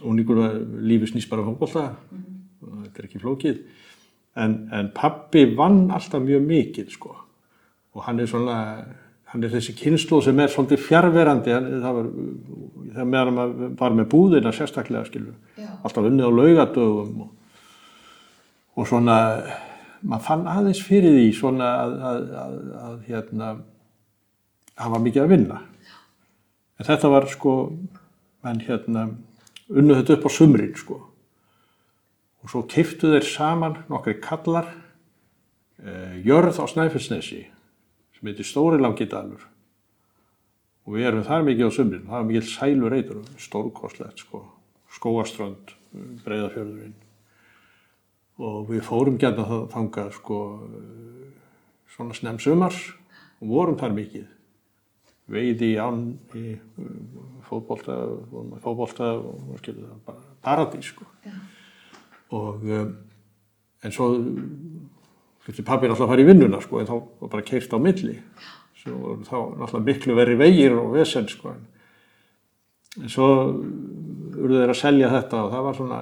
uníkur 0.09 0.43
að 0.45 0.59
lífi 0.85 1.09
snýst 1.12 1.31
bara 1.31 1.45
um 1.45 1.53
fótbolta. 1.53 1.87
Og 2.62 2.83
þetta 2.85 3.00
er 3.00 3.09
ekki 3.09 3.23
flókið 3.23 3.61
en, 4.38 4.57
en 4.73 4.90
pappi 4.95 5.45
vann 5.59 5.88
alltaf 5.95 6.23
mjög 6.25 6.47
mikið 6.49 6.95
sko. 6.95 7.14
Og 7.97 8.07
hann 8.07 8.21
er 8.23 8.30
svona 8.30 8.59
hann 9.28 9.45
er 9.45 9.52
þessi 9.52 9.75
kynslu 9.76 10.23
sem 10.25 10.38
er 10.40 10.52
svolítið 10.52 10.85
fjárverandi 10.87 11.52
það 11.52 11.97
var 11.99 12.07
það 12.97 13.11
meðan 13.12 13.35
maður 13.37 13.73
var 13.80 13.97
með 13.97 14.07
búðina 14.14 14.52
sérstaklega 14.57 15.04
skilur 15.04 15.35
Já. 15.59 15.68
alltaf 15.85 16.09
unnið 16.09 16.30
á 16.30 16.38
laugadögum 16.38 17.26
og, 17.26 17.33
og 18.78 18.88
svona 18.88 19.18
maður 20.00 20.25
fann 20.30 20.47
aðeins 20.49 20.80
fyrir 20.87 21.12
því 21.18 21.26
svona 21.37 21.68
að, 21.83 21.95
að, 22.11 22.23
að, 22.45 22.57
að 22.87 22.97
hérna 23.11 23.50
hann 24.78 24.95
var 24.95 25.02
mikið 25.02 25.25
að 25.25 25.33
vinna. 25.35 25.61
En 26.78 26.87
þetta 26.87 27.11
var 27.11 27.26
sko 27.28 27.54
menn 28.47 28.61
hérna 28.64 29.09
unnuð 29.68 30.00
þetta 30.00 30.16
upp 30.16 30.28
á 30.28 30.30
sumrin 30.33 30.76
sko 30.78 31.02
og 32.49 32.52
svo 32.52 32.64
keiftu 32.64 33.12
þeir 33.12 33.26
saman 33.28 33.76
nokkri 33.93 34.17
kallar 34.25 34.71
uh, 34.73 36.17
jörð 36.25 36.57
á 36.57 36.64
Snæfellsnesi 36.73 37.43
sem 38.17 38.31
heitir 38.31 38.49
Stóri 38.49 38.81
Langidalur 38.81 39.45
og 40.88 40.97
við 40.97 41.11
erum 41.11 41.26
þar 41.28 41.45
mikið 41.45 41.69
á 41.69 41.73
sumrin 41.76 42.07
það 42.07 42.17
var 42.17 42.31
mikið 42.31 42.49
sælur 42.49 42.97
reytur 42.97 43.21
stórkoslegt 43.45 44.25
sko, 44.25 44.40
skóaströnd 44.97 45.76
breyðafjörðurinn 46.25 46.97
og 48.38 48.73
við 48.73 48.85
fórum 48.87 49.21
gætna 49.21 49.45
það 49.45 49.69
þangað 49.75 50.17
sko 50.17 50.40
svona 51.99 52.14
snem 52.14 52.38
sumars 52.38 52.78
og 53.43 53.50
vorum 53.50 53.78
þar 53.78 53.95
mikið. 53.97 54.26
Veiði 55.28 55.75
í 55.75 55.78
án 55.83 56.05
í 56.38 56.55
fótbolta 57.49 57.97
að 58.07 58.55
fótbolta 58.64 59.11
og 59.19 59.59
skilur 59.61 59.90
það 59.90 60.05
bara 60.07 60.37
paradís 60.45 60.93
sko. 60.93 61.09
Já. 61.26 61.35
Og 62.35 62.64
um, 62.68 62.92
en 63.85 63.94
svo 63.94 64.11
þurfti 65.47 65.64
pappir 65.64 65.88
alltaf 65.88 66.06
að 66.06 66.12
fara 66.12 66.25
í 66.25 66.28
vinnuna 66.28 66.61
sko 66.62 66.80
en 66.80 66.88
þá 66.88 66.94
var 66.99 67.32
bara 67.32 67.47
keirt 67.47 67.73
á 67.73 67.78
milli. 67.80 68.18
Svo 68.78 69.16
þá 69.25 69.37
náttúrulega 69.58 69.87
miklu 69.87 70.16
verri 70.18 70.37
vegir 70.38 70.76
og 70.76 70.92
vesen 70.97 71.28
sko 71.30 71.54
en, 71.54 71.64
en 73.00 73.12
svo 73.12 73.28
urðu 73.49 74.61
þeir 74.61 74.75
að 74.75 74.80
selja 74.82 75.12
þetta 75.14 75.42
og 75.44 75.52
það 75.54 75.66
var 75.66 75.78
svona 75.78 76.00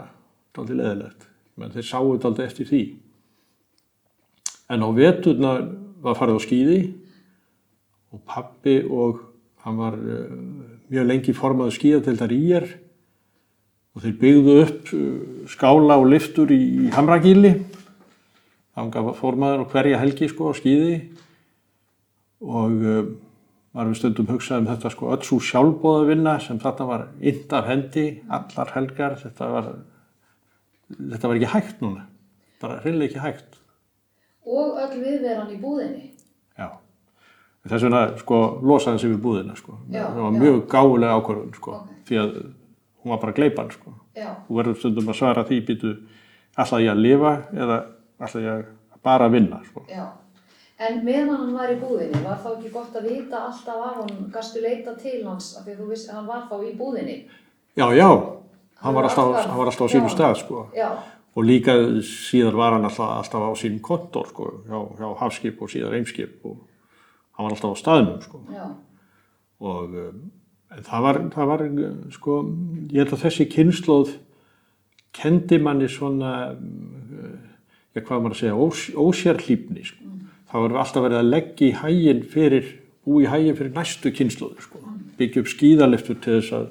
dálítið 0.57 0.81
leðilegt 0.81 1.27
menn 1.57 1.73
þeir 1.73 1.89
sáu 1.89 2.17
dálítið 2.21 2.47
eftir 2.47 2.71
því. 2.71 2.83
En 4.73 4.83
á 4.83 4.89
veturna 4.97 5.53
var 6.03 6.19
farið 6.19 6.41
á 6.43 6.45
skýði 6.45 6.81
og 8.13 8.23
pappi 8.27 8.81
og 8.83 9.23
hann 9.65 9.79
var 9.79 9.97
uh, 9.99 10.35
mjög 10.91 11.09
lengi 11.09 11.35
formaður 11.37 11.79
skýðatildar 11.79 12.35
í 12.35 12.43
er 12.59 12.69
og 13.97 14.03
þeir 14.05 14.17
byggðu 14.21 14.57
upp 14.63 14.91
uh, 14.93 15.05
skála 15.49 15.97
og 15.97 16.11
liftur 16.13 16.53
í, 16.53 16.61
í 16.87 16.91
Hamragíli. 16.93 17.55
Hann 18.77 18.91
gaf 18.93 19.15
formaður 19.23 19.63
og 19.65 19.71
hverja 19.73 20.01
helgi 20.03 20.29
sko 20.29 20.51
á 20.51 20.59
skýði 20.59 20.97
og 22.45 22.75
uh, 22.85 23.07
var 23.77 23.89
við 23.91 23.99
stundum 24.01 24.29
hugsað 24.31 24.63
um 24.63 24.69
þetta 24.71 24.91
sko 24.93 25.11
öll 25.13 25.23
svo 25.25 25.39
sjálfbóða 25.45 26.07
vinna 26.11 26.35
sem 26.41 26.61
þarna 26.61 26.87
var 26.89 27.07
ind 27.21 27.53
af 27.57 27.67
hendi, 27.69 28.05
allar 28.33 28.73
helgar, 28.73 29.17
þetta 29.21 29.49
var, 29.53 29.71
þetta 30.97 31.29
var 31.31 31.41
ekki 31.41 31.51
hægt 31.53 31.83
núna, 31.85 32.07
bara 32.63 32.79
hreinlega 32.85 33.11
ekki 33.11 33.25
hægt. 33.25 33.59
Og 34.47 34.79
öll 34.81 34.95
viðveran 35.03 35.53
í 35.53 35.59
búðinni. 35.61 36.07
Já, 36.57 36.71
þess 37.69 37.85
vegna 37.89 38.03
sko 38.21 38.39
losaði 38.65 39.03
sig 39.03 39.13
við 39.13 39.21
búðina 39.27 39.57
sko, 39.59 39.77
Já, 39.93 40.07
það 40.07 40.23
var 40.23 40.33
já. 40.33 40.41
mjög 40.45 40.63
gáfulega 40.73 41.19
ákvörðun 41.21 41.57
sko, 41.59 41.77
Ok. 41.81 41.93
því 42.09 42.21
að 42.23 42.33
hún 43.07 43.15
var 43.15 43.21
bara 43.23 43.33
gleipan 43.39 43.71
sko. 43.71 43.93
Já, 44.19 44.33
Þú 44.49 44.57
verður 44.59 44.79
stundum 44.83 45.09
að 45.13 45.19
svara 45.21 45.45
því 45.47 45.61
býtu 45.69 45.95
alltaf 46.59 46.81
ég 46.83 46.91
að 46.91 47.03
lifa 47.07 47.33
eða 47.55 47.77
alltaf 48.19 48.43
ég 48.43 48.51
að 48.51 48.65
bara 49.07 49.29
vinna 49.31 49.61
sko. 49.71 49.85
já. 49.89 50.07
En 50.79 50.99
meðan 51.07 51.37
hann 51.39 51.53
var 51.57 51.71
í 51.73 51.77
búðinni, 51.81 52.19
var 52.25 52.37
þá 52.43 52.49
ekki 52.59 52.71
gott 52.75 52.97
að 52.99 53.07
vita 53.09 53.39
alltaf 53.47 53.77
af 53.81 53.95
honum, 54.03 54.27
gastu 54.35 54.61
leita 54.61 54.93
til 55.01 55.23
hans, 55.25 55.55
af 55.57 55.65
því 55.65 55.73
að 55.73 55.79
þú 55.81 55.87
vissi 55.89 56.11
að 56.11 56.17
hann 56.19 56.27
var 56.29 56.43
þá 56.51 56.57
í 56.67 56.73
búðinni. 56.77 57.15
Já, 57.77 57.87
já, 57.97 58.09
Hann 58.11 58.85
hann 58.85 58.95
var 58.95 59.05
alltaf, 59.09 59.25
alltaf- 59.25 59.47
hann 59.49 59.59
var 59.59 59.67
alltaf 59.71 59.87
á 59.89 59.93
sínum 59.95 60.11
stað 60.13 60.35
sko. 60.43 60.67
Já, 60.77 60.91
og 61.37 61.45
líka 61.45 61.73
síðar 62.05 62.53
var 62.61 62.73
hann 62.77 62.85
alltaf, 62.85 63.09
alltaf 63.23 63.41
á 63.49 63.53
sínum 63.57 63.81
kontor 63.81 64.27
sko, 64.29 64.51
hjá, 64.69 64.79
hjá 64.99 65.17
hafskip 65.23 65.63
og 65.63 65.69
síðar 65.73 65.95
eimskip 65.97 66.45
og 66.45 66.59
hann 67.39 67.47
var 67.49 67.53
alltaf 67.57 67.73
á 67.73 67.77
staðnum 67.81 68.21
sko. 68.23 68.41
já, 68.53 68.67
og 69.61 69.95
um, 69.97 70.31
það 70.71 71.05
var, 71.07 71.21
það 71.35 71.51
var 71.51 71.65
sko, 72.15 72.39
ég 72.91 73.03
held 73.03 73.15
að 73.15 73.23
þessi 73.27 73.49
kynnslóð 73.53 74.15
kendi 75.17 75.59
manni 75.63 75.89
svona 75.91 76.33
um, 76.53 77.37
já, 77.95 78.03
hvað 78.03 78.25
maður 78.25 78.35
að 78.35 78.41
segja, 78.41 78.57
ós, 78.57 78.87
ósérhlífni 78.93 79.87
sko. 79.87 80.17
það 80.51 80.67
var 80.67 80.81
alltaf 80.83 81.07
verið 81.07 81.21
að 81.21 81.31
leggja 81.31 81.69
í 81.69 81.77
hægin 81.83 82.25
fyrir, 82.33 82.73
búi 83.07 83.25
í 83.25 83.31
hægin 83.31 83.59
fyrir 83.59 83.77
næstu 83.77 84.13
kynnslóður 84.13 84.67
sko. 84.67 84.83
byggja 85.17 85.45
upp 85.45 85.53
skíðaliftur 85.55 86.21
til 86.21 86.41
þess 86.41 86.59
að 86.59 86.67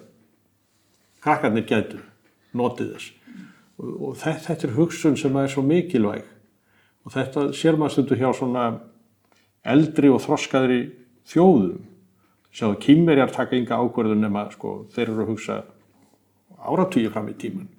krakkarnir 1.25 1.65
gætu 1.65 2.01
notið 2.55 2.93
þess. 2.93 3.11
Og, 3.81 3.89
og 3.89 4.19
þetta, 4.21 4.43
þetta 4.49 4.67
er 4.67 4.75
hugsun 4.75 5.17
sem 5.19 5.39
er 5.41 5.49
svo 5.51 5.63
mikilvæg. 5.65 6.27
Og 7.05 7.13
þetta 7.13 7.47
sér 7.57 7.77
maður 7.79 7.95
stundu 7.95 8.17
hjá 8.19 8.29
svona 8.37 8.67
eldri 9.65 10.11
og 10.13 10.21
þroskaðri 10.23 10.79
þjóðum 11.29 11.81
sjáðu 12.55 12.79
kýmverjar 12.85 13.33
taka 13.35 13.57
ynga 13.59 13.79
ákverðun 13.83 14.23
nema 14.23 14.47
sko, 14.53 14.85
þeir 14.95 15.09
eru 15.09 15.25
að 15.25 15.31
hugsa 15.33 15.61
áratugið 16.65 17.11
fram 17.13 17.31
í 17.31 17.39
tíman 17.39 17.71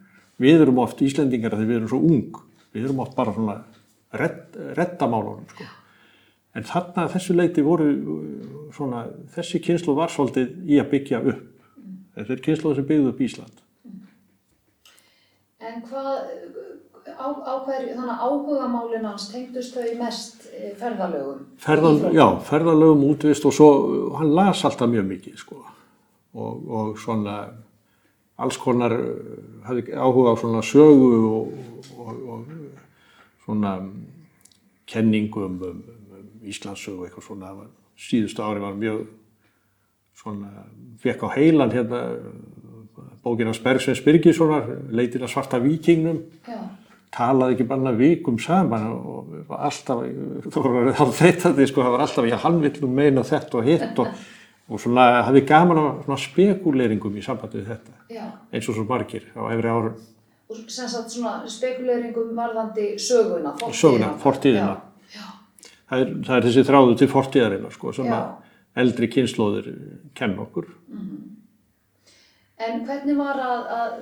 við 0.43 0.63
erum 0.65 0.81
oft 0.83 1.01
Íslendingar 1.05 1.57
þegar 1.57 1.71
við 1.71 1.79
erum 1.81 1.91
svo 1.91 2.01
ung. 2.05 2.41
Við 2.77 2.89
erum 2.89 3.03
oft 3.05 3.17
bara 3.17 3.35
svona 3.35 3.57
redd, 4.17 4.57
reddamálunum 4.77 5.47
sko. 5.53 5.69
en 6.57 6.65
þarna 6.65 7.05
þessu 7.13 7.35
leiti 7.37 7.63
voru 7.65 7.87
uh, 7.93 8.19
svona, 8.73 9.03
þessi 9.35 9.61
kynslu 9.65 9.93
var 9.97 10.13
svolítið 10.13 10.73
í 10.73 10.81
að 10.81 10.91
byggja 10.95 11.21
upp. 11.33 11.43
Þetta 12.17 12.33
er 12.33 12.43
kynslu 12.47 12.73
sem 12.77 12.87
byggði 12.89 13.11
upp 13.13 13.21
Ísland. 13.27 13.63
En 15.67 15.83
hvað, 15.85 16.31
á, 17.15 17.27
á 17.31 17.55
hverju, 17.67 17.95
þannig 17.95 18.13
að 18.13 18.25
áhugamálin 18.27 19.07
hans 19.07 19.29
tengdust 19.31 19.77
þau 19.77 19.93
mest 20.01 20.47
eh, 20.51 20.73
ferðalögum? 20.79 21.45
Ferðal, 21.63 21.95
Íþróttum? 21.99 22.17
já, 22.19 22.27
ferðalögum 22.49 23.05
útvist 23.11 23.47
og 23.47 23.55
svo, 23.55 23.69
hann 24.19 24.35
las 24.35 24.65
alltaf 24.67 24.91
mjög 24.91 25.07
mikið 25.13 25.39
sko 25.41 25.61
og, 26.37 26.67
og 26.67 26.99
svona 27.01 27.37
alls 28.37 28.59
konar 28.61 28.93
uh, 28.93 29.37
hafði 29.69 29.95
áhuga 29.97 30.35
á 30.35 30.41
svona 30.41 30.63
sögu 30.67 31.13
og, 31.31 31.53
og, 31.97 32.19
og 32.35 32.51
svona 33.47 33.77
kenningum 34.87 35.61
um, 35.63 35.85
um, 36.13 36.27
Íslandssögu 36.47 37.07
eitthvað 37.07 37.29
svona, 37.31 37.55
síðustu 37.97 38.45
ári 38.45 38.63
var 38.63 38.77
mjög 38.77 39.07
svona, 40.17 40.67
fekk 41.01 41.25
á 41.25 41.29
heilan 41.39 41.73
hérna 41.73 42.03
bókina 43.25 43.55
Spergsveins 43.57 44.03
Birgissonar, 44.05 44.69
leitin 44.95 45.25
að 45.27 45.33
svarta 45.33 45.59
vikingnum 45.63 46.21
Já, 46.47 46.61
talaði 47.17 47.57
ekki 47.57 47.67
bara 47.71 47.93
vikum 47.97 48.39
saman 48.43 48.89
og 48.93 49.53
alltaf, 49.57 50.03
þá 50.53 50.59
var 50.65 50.91
það 50.99 51.13
þreytandi, 51.21 51.69
sko, 51.71 51.85
það 51.85 51.95
var 51.95 52.05
alltaf, 52.07 52.29
já, 52.29 52.37
hann 52.43 52.59
vill 52.65 52.75
nú 52.83 52.91
meina 52.99 53.25
þetta 53.27 53.61
og 53.61 53.71
hitt 53.71 54.03
og, 54.03 54.25
og 54.69 54.83
svona 54.83 55.07
hafði 55.29 55.45
gaman 55.49 55.81
á 55.81 55.85
svona 56.05 56.19
spekuleringum 56.27 57.17
í 57.17 57.25
sambandi 57.25 57.63
við 57.63 57.73
þetta, 57.73 57.97
já. 58.13 58.27
eins 58.53 58.69
og 58.69 58.79
svo 58.79 58.87
margir 58.89 59.29
á 59.33 59.43
efri 59.55 59.73
árum. 59.73 60.05
Og 60.47 60.59
sem 60.71 60.91
sagt 60.91 61.15
svona 61.17 61.39
spekuleringum 61.51 62.35
varðandi 62.37 62.93
söguna, 63.03 63.57
fortíðina. 63.57 63.81
Söguna, 63.81 64.13
fortíðina. 64.23 64.77
Já, 65.11 65.21
já, 65.21 65.33
Það 65.87 66.01
er, 66.03 66.09
það 66.27 66.37
er 66.37 66.47
þessi 66.49 66.63
þráðu 66.67 66.95
til 66.99 67.07
fortíðarinnar, 67.13 67.75
sko, 67.75 67.93
sem 67.95 68.09
eldri 68.77 69.09
kynnslóðir 69.11 69.69
kenn 70.19 70.35
okkur. 70.43 70.67
En 72.57 72.87
hvernig 72.89 73.19
var 73.19 73.37
að, 73.37 73.67
að 73.77 73.97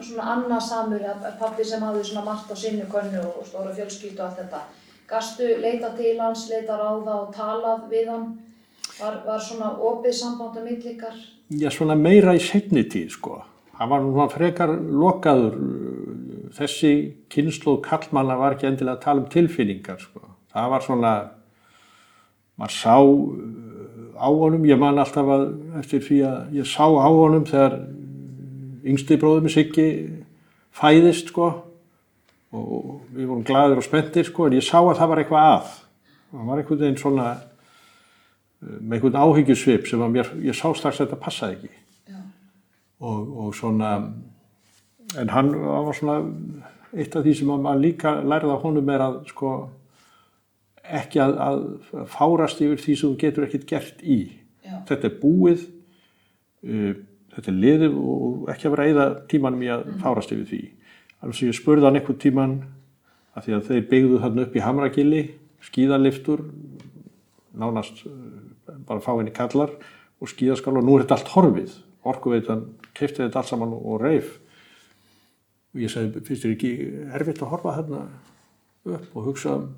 svona 0.00 0.28
annarsamur, 0.38 1.02
að 1.04 1.34
pappi 1.40 1.66
sem 1.68 1.82
hafði 1.84 2.06
svona 2.08 2.24
margt 2.24 2.48
á 2.48 2.56
sinni 2.56 2.86
könnu 2.88 3.20
og 3.20 3.42
stóra 3.44 3.74
fjölskyldu 3.76 4.22
og 4.22 4.30
allt 4.30 4.38
þetta, 4.40 4.60
gastu 5.10 5.50
leita 5.60 5.90
til 5.98 6.14
hans, 6.16 6.46
leita 6.48 6.78
ráða 6.80 7.18
og 7.18 7.34
talað 7.36 7.84
við 7.90 8.08
hann? 8.08 8.30
Var, 8.94 9.18
var 9.26 9.42
svona 9.42 9.74
opið 9.84 10.16
samband 10.16 10.56
um 10.60 10.64
millikar? 10.64 11.18
Já, 11.52 11.68
svona 11.74 11.96
meira 11.98 12.32
í 12.32 12.40
setni 12.40 12.86
tíð, 12.88 13.10
sko. 13.18 13.42
Hann 13.76 13.90
var 13.90 14.00
nú 14.00 14.26
frekar 14.32 14.72
lokaður. 14.72 15.58
Þessi 16.56 16.92
kynnslóð 17.34 17.82
kallmanna 17.84 18.38
var 18.38 18.56
ekki 18.56 18.70
endilega 18.70 18.96
að 18.96 19.04
tala 19.04 19.24
um 19.24 19.28
tilfinningar, 19.28 20.00
sko. 20.00 20.24
Það 20.54 20.72
var 20.72 20.86
svona, 20.86 21.14
maður 22.56 22.76
sá 22.78 22.96
á 24.16 24.28
honum, 24.30 24.64
ég 24.68 24.80
man 24.80 24.98
alltaf 24.98 25.30
að 25.36 25.46
eftir 25.80 26.02
því 26.06 26.18
að 26.28 26.58
ég 26.60 26.68
sá 26.70 26.84
á 26.86 27.08
honum 27.08 27.46
þegar 27.48 27.78
yngsti 28.84 29.18
bróðum 29.20 29.52
Siggi 29.52 29.88
fæðist, 30.74 31.32
sko. 31.32 31.52
Og 32.54 33.00
við 33.14 33.26
vorum 33.30 33.46
gladur 33.46 33.80
og 33.80 33.86
spenntir, 33.86 34.26
sko, 34.28 34.46
en 34.46 34.58
ég 34.58 34.66
sá 34.66 34.78
að 34.78 34.98
það 35.00 35.10
var 35.10 35.22
eitthvað 35.22 35.48
að. 35.54 35.72
Það 36.34 36.50
var 36.50 36.60
einhvern 36.60 36.82
veginn 36.84 37.00
svona, 37.00 37.30
uh, 37.38 38.76
með 38.80 38.98
einhvern 38.98 39.22
áhyggjusvip 39.22 39.88
sem 39.90 40.04
mér, 40.12 40.30
ég 40.44 40.58
sá 40.58 40.68
strax 40.74 41.00
að 41.00 41.06
þetta 41.06 41.24
passaði 41.24 41.58
ekki 41.58 41.74
og, 43.04 43.38
og 43.38 43.54
svona 43.54 43.96
en 45.18 45.30
hann 45.30 45.52
var 45.60 45.96
svona 45.96 46.18
eitt 46.94 47.16
af 47.16 47.24
því 47.24 47.34
sem 47.38 47.50
að 47.50 47.64
maður 47.66 47.82
líka 47.84 48.14
lærið 48.22 48.54
af 48.54 48.66
honum 48.66 48.92
er 48.94 49.04
að 49.04 49.16
sko 49.30 49.54
ekki 50.84 51.20
að, 51.22 51.34
að 51.40 52.06
fárast 52.12 52.60
yfir 52.60 52.80
því 52.80 52.96
sem 52.96 53.08
þú 53.08 53.18
getur 53.20 53.46
ekkert 53.46 53.66
gert 53.70 54.02
í. 54.04 54.18
Já, 54.64 54.76
þetta 54.90 55.08
er 55.08 55.18
búið 55.20 55.64
uh, 55.64 56.94
þetta 57.34 57.50
er 57.50 57.58
liðið 57.64 57.98
og 57.98 58.48
ekki 58.52 58.68
að 58.68 58.76
vera 58.76 58.88
eða 58.92 59.06
tímanum 59.30 59.64
í 59.64 59.70
að 59.72 59.86
fárast 60.02 60.34
yfir 60.34 60.46
því. 60.50 60.62
Alveg 61.24 61.38
sem 61.38 61.50
ég 61.50 61.58
spurði 61.58 61.88
hann 61.88 61.98
einhvern 62.00 62.20
tíman 62.20 62.54
að 63.34 63.46
því 63.46 63.56
að 63.56 63.66
þeir 63.70 63.88
byggðu 63.90 64.20
þarna 64.22 64.44
upp 64.44 64.54
í 64.56 64.64
Hamragili 64.64 65.22
skíðaliftur 65.64 66.44
nánast 67.58 68.04
uh, 68.08 68.14
bara 68.84 69.04
fáinni 69.04 69.34
kallar 69.34 69.72
og 70.20 70.30
skíðaskál 70.30 70.76
og 70.78 70.84
nú 70.84 70.96
er 70.98 71.04
þetta 71.04 71.18
allt 71.18 71.34
horfið. 71.34 71.78
Orkuveitan 72.04 72.66
kefti 72.92 73.22
þetta 73.22 73.40
allt 73.40 73.50
saman 73.50 73.72
og 73.74 74.02
reif. 74.02 74.36
Og 75.74 75.82
ég 75.82 75.90
sagði, 75.90 76.20
finnst 76.26 76.44
þér 76.44 76.52
ekki 76.54 76.72
erfitt 77.16 77.40
að 77.42 77.50
horfa 77.54 77.78
þarna 77.80 78.02
upp 78.94 79.16
og 79.16 79.30
hugsa 79.30 79.56
um 79.58 79.70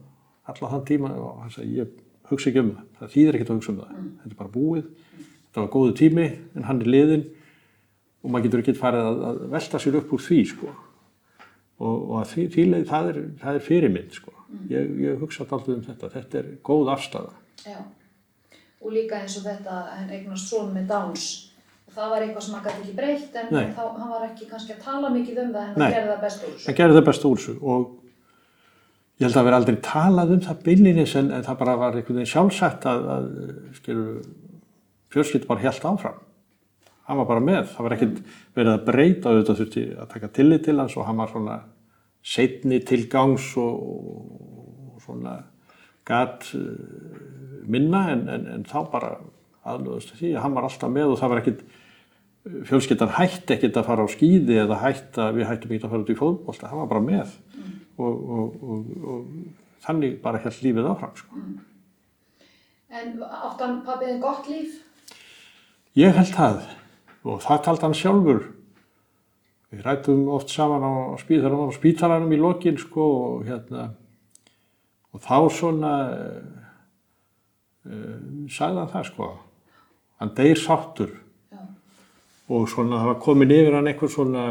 alla 0.53 0.71
þann 0.73 0.87
tíma 0.91 1.13
og 1.17 1.43
hann 1.43 1.55
sagði, 1.55 1.81
ég 1.81 2.31
hugsa 2.31 2.51
ekki 2.51 2.63
um 2.63 2.71
það, 2.75 2.87
það 3.01 3.13
þýðir 3.15 3.39
ekkert 3.39 3.53
að 3.53 3.61
hugsa 3.61 3.73
um 3.73 3.81
það, 3.83 3.99
þetta 4.23 4.33
er 4.33 4.41
bara 4.41 4.55
búið, 4.57 4.87
þetta 5.47 5.63
var 5.65 5.73
góðu 5.77 5.97
tími 6.01 6.27
en 6.57 6.69
hann 6.69 6.83
er 6.83 6.93
liðin 6.95 7.27
og 8.23 8.33
maður 8.33 8.49
getur 8.49 8.65
ekki 8.65 8.77
farið 8.81 9.09
að, 9.11 9.21
að 9.31 9.43
velta 9.55 9.83
sér 9.83 9.99
upp 10.01 10.15
úr 10.17 10.23
því 10.25 10.41
sko. 10.51 10.73
Og, 11.77 11.97
og 11.97 12.15
að 12.23 12.31
því, 12.33 12.47
því 12.55 12.63
leið 12.73 12.87
það 12.89 13.11
er, 13.11 13.19
það 13.43 13.59
er 13.59 13.65
fyrirmynd 13.67 14.15
sko, 14.17 14.33
ég, 14.73 14.95
ég 15.05 15.19
hugsa 15.21 15.45
alltaf 15.45 15.69
um 15.69 15.83
þetta, 15.85 16.09
þetta 16.15 16.39
er 16.41 16.49
góð 16.65 16.93
afstafa. 16.95 17.35
já. 17.67 17.79
Og 18.87 18.93
líka 18.93 19.19
eins 19.19 19.35
og 19.41 19.45
þetta, 19.47 19.77
eignast 20.15 20.51
son 20.53 20.69
með 20.75 20.89
Downs. 20.93 21.27
Það 21.97 22.11
var 22.13 22.25
eitthvað 22.27 22.45
sem 22.45 22.55
hann 22.55 22.65
gæti 22.67 22.83
ekki 22.83 22.97
breytt 22.99 23.37
en 23.41 23.49
þá, 23.75 23.81
hann 23.97 24.11
var 24.13 24.25
ekki 24.27 24.49
kannski 24.51 24.75
að 24.75 24.83
tala 24.85 25.11
mikið 25.15 25.39
um 25.43 25.53
það 25.55 25.63
en 25.63 25.79
hann 25.81 25.95
gerði 25.95 26.11
það 26.11 26.21
best 26.27 26.43
úr 26.43 26.51
þessu. 26.53 26.67
Það 26.67 26.77
gerði 26.81 26.97
það 26.99 27.07
best 27.09 27.25
úr 27.29 27.41
þessu 27.41 27.55
og 27.73 27.87
ég 29.17 29.25
held 29.25 29.39
að 29.41 29.47
vera 29.49 29.61
aldrei 29.61 29.79
talað 29.85 30.35
um 30.35 30.43
það 30.45 30.63
beinlinis 30.67 31.15
en, 31.17 31.31
það 31.45 31.61
bara 31.63 31.77
var 31.81 31.97
einhvern 31.97 32.21
veginn 32.21 32.33
sjálfsagt 32.33 32.85
að, 32.91 33.07
að 33.15 33.29
skilur, 33.79 34.19
fjölskyld 35.15 35.47
bara 35.49 35.65
helt 35.65 35.87
áfram. 35.89 36.19
Hann 37.07 37.21
var 37.21 37.29
bara 37.31 37.45
með, 37.45 37.71
það 37.71 37.87
var 37.87 37.95
ekkert 37.97 38.21
verið 38.59 38.73
að 38.75 38.85
breyta 38.89 39.33
auðvitað 39.33 39.61
þurfti 39.63 39.87
að 39.95 40.13
taka 40.13 40.33
tillit 40.37 40.67
til 40.67 40.77
hans 40.81 40.97
og 40.99 41.07
hann 41.07 41.23
var 41.23 41.33
svona 41.33 41.57
setni 42.27 42.81
tilgangs 42.83 43.53
og, 43.63 43.81
og 44.93 45.01
svona 45.05 45.39
gat 46.07 46.51
uh, 46.59 46.67
minna 47.67 48.09
en, 48.13 48.27
en, 48.31 48.47
en 48.57 48.67
þá 48.67 48.79
bara 48.91 49.15
aðlöðast 49.67 50.17
því 50.19 50.35
að 50.35 50.45
hann 50.45 50.57
var 50.59 50.67
alltaf 50.69 50.93
með 50.93 51.15
og 51.15 51.21
það 51.21 51.33
var 51.33 51.43
ekkit 51.43 51.65
fjölskyldan 52.67 53.15
hætti 53.17 53.57
ekkit 53.57 53.79
að 53.79 53.89
fara 53.89 54.05
á 54.07 54.09
skýði 54.11 54.59
eða 54.63 54.83
hætti 54.83 55.23
að 55.23 55.39
við 55.39 55.49
hættum 55.51 55.73
ekki 55.75 55.87
að 55.87 55.95
fara 55.95 56.05
út 56.05 56.13
í 56.13 56.19
fóðbólta, 56.21 56.71
hann 56.71 56.83
var 56.83 56.91
bara 56.93 57.07
með 57.07 57.33
og, 57.99 58.15
og, 58.39 58.63
og, 58.63 58.81
og 59.03 59.21
þannig 59.87 60.19
bara 60.23 60.41
held 60.43 60.63
lífið 60.65 60.91
áfram 60.91 61.15
sko. 61.19 61.45
En 62.97 63.23
áttan 63.23 63.81
pappiðin 63.87 64.21
gott 64.23 64.49
líf? 64.51 64.83
Ég 65.97 66.15
held 66.17 66.33
það 66.35 66.61
og 67.27 67.41
það 67.43 67.63
taldi 67.65 67.87
hann 67.87 67.97
sjálfur. 67.99 68.43
Við 69.73 69.83
rættum 69.83 70.29
oft 70.31 70.53
saman 70.53 70.85
á 70.87 71.19
spítalanum, 71.19 71.73
á 71.73 71.75
spítalanum 71.75 72.33
í 72.33 72.39
lokin 72.39 72.79
sko 72.79 73.07
og 73.17 73.49
hérna 73.49 73.89
og 75.17 75.23
þá 75.25 75.39
svona 75.51 75.93
uh, 77.89 78.21
sagði 78.53 78.83
hann 78.83 78.93
það 78.93 79.09
sko. 79.11 79.31
Hann 80.21 80.33
deyr 80.37 80.61
sáttur 80.61 81.11
Já. 81.53 81.61
og 82.49 82.69
svona 82.73 83.03
það 83.03 83.11
var 83.11 83.21
komin 83.25 83.57
yfir 83.57 83.77
hann 83.77 83.91
eitthvað 83.91 84.15
svona 84.15 84.45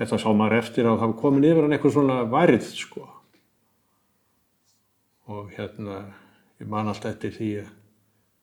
þetta 0.00 0.20
sá 0.20 0.28
maður 0.32 0.58
eftir 0.58 0.88
að 0.88 1.02
það 1.02 1.16
komin 1.20 1.46
yfir 1.50 1.66
hann 1.66 1.76
eitthvað 1.76 1.96
svona 1.98 2.22
værið 2.32 2.70
sko. 2.72 3.04
Og 5.30 5.52
hérna 5.54 6.00
ég 6.60 6.68
man 6.68 6.88
alltaf 6.90 7.12
eftir 7.14 7.36
því 7.36 7.50
að 7.60 7.68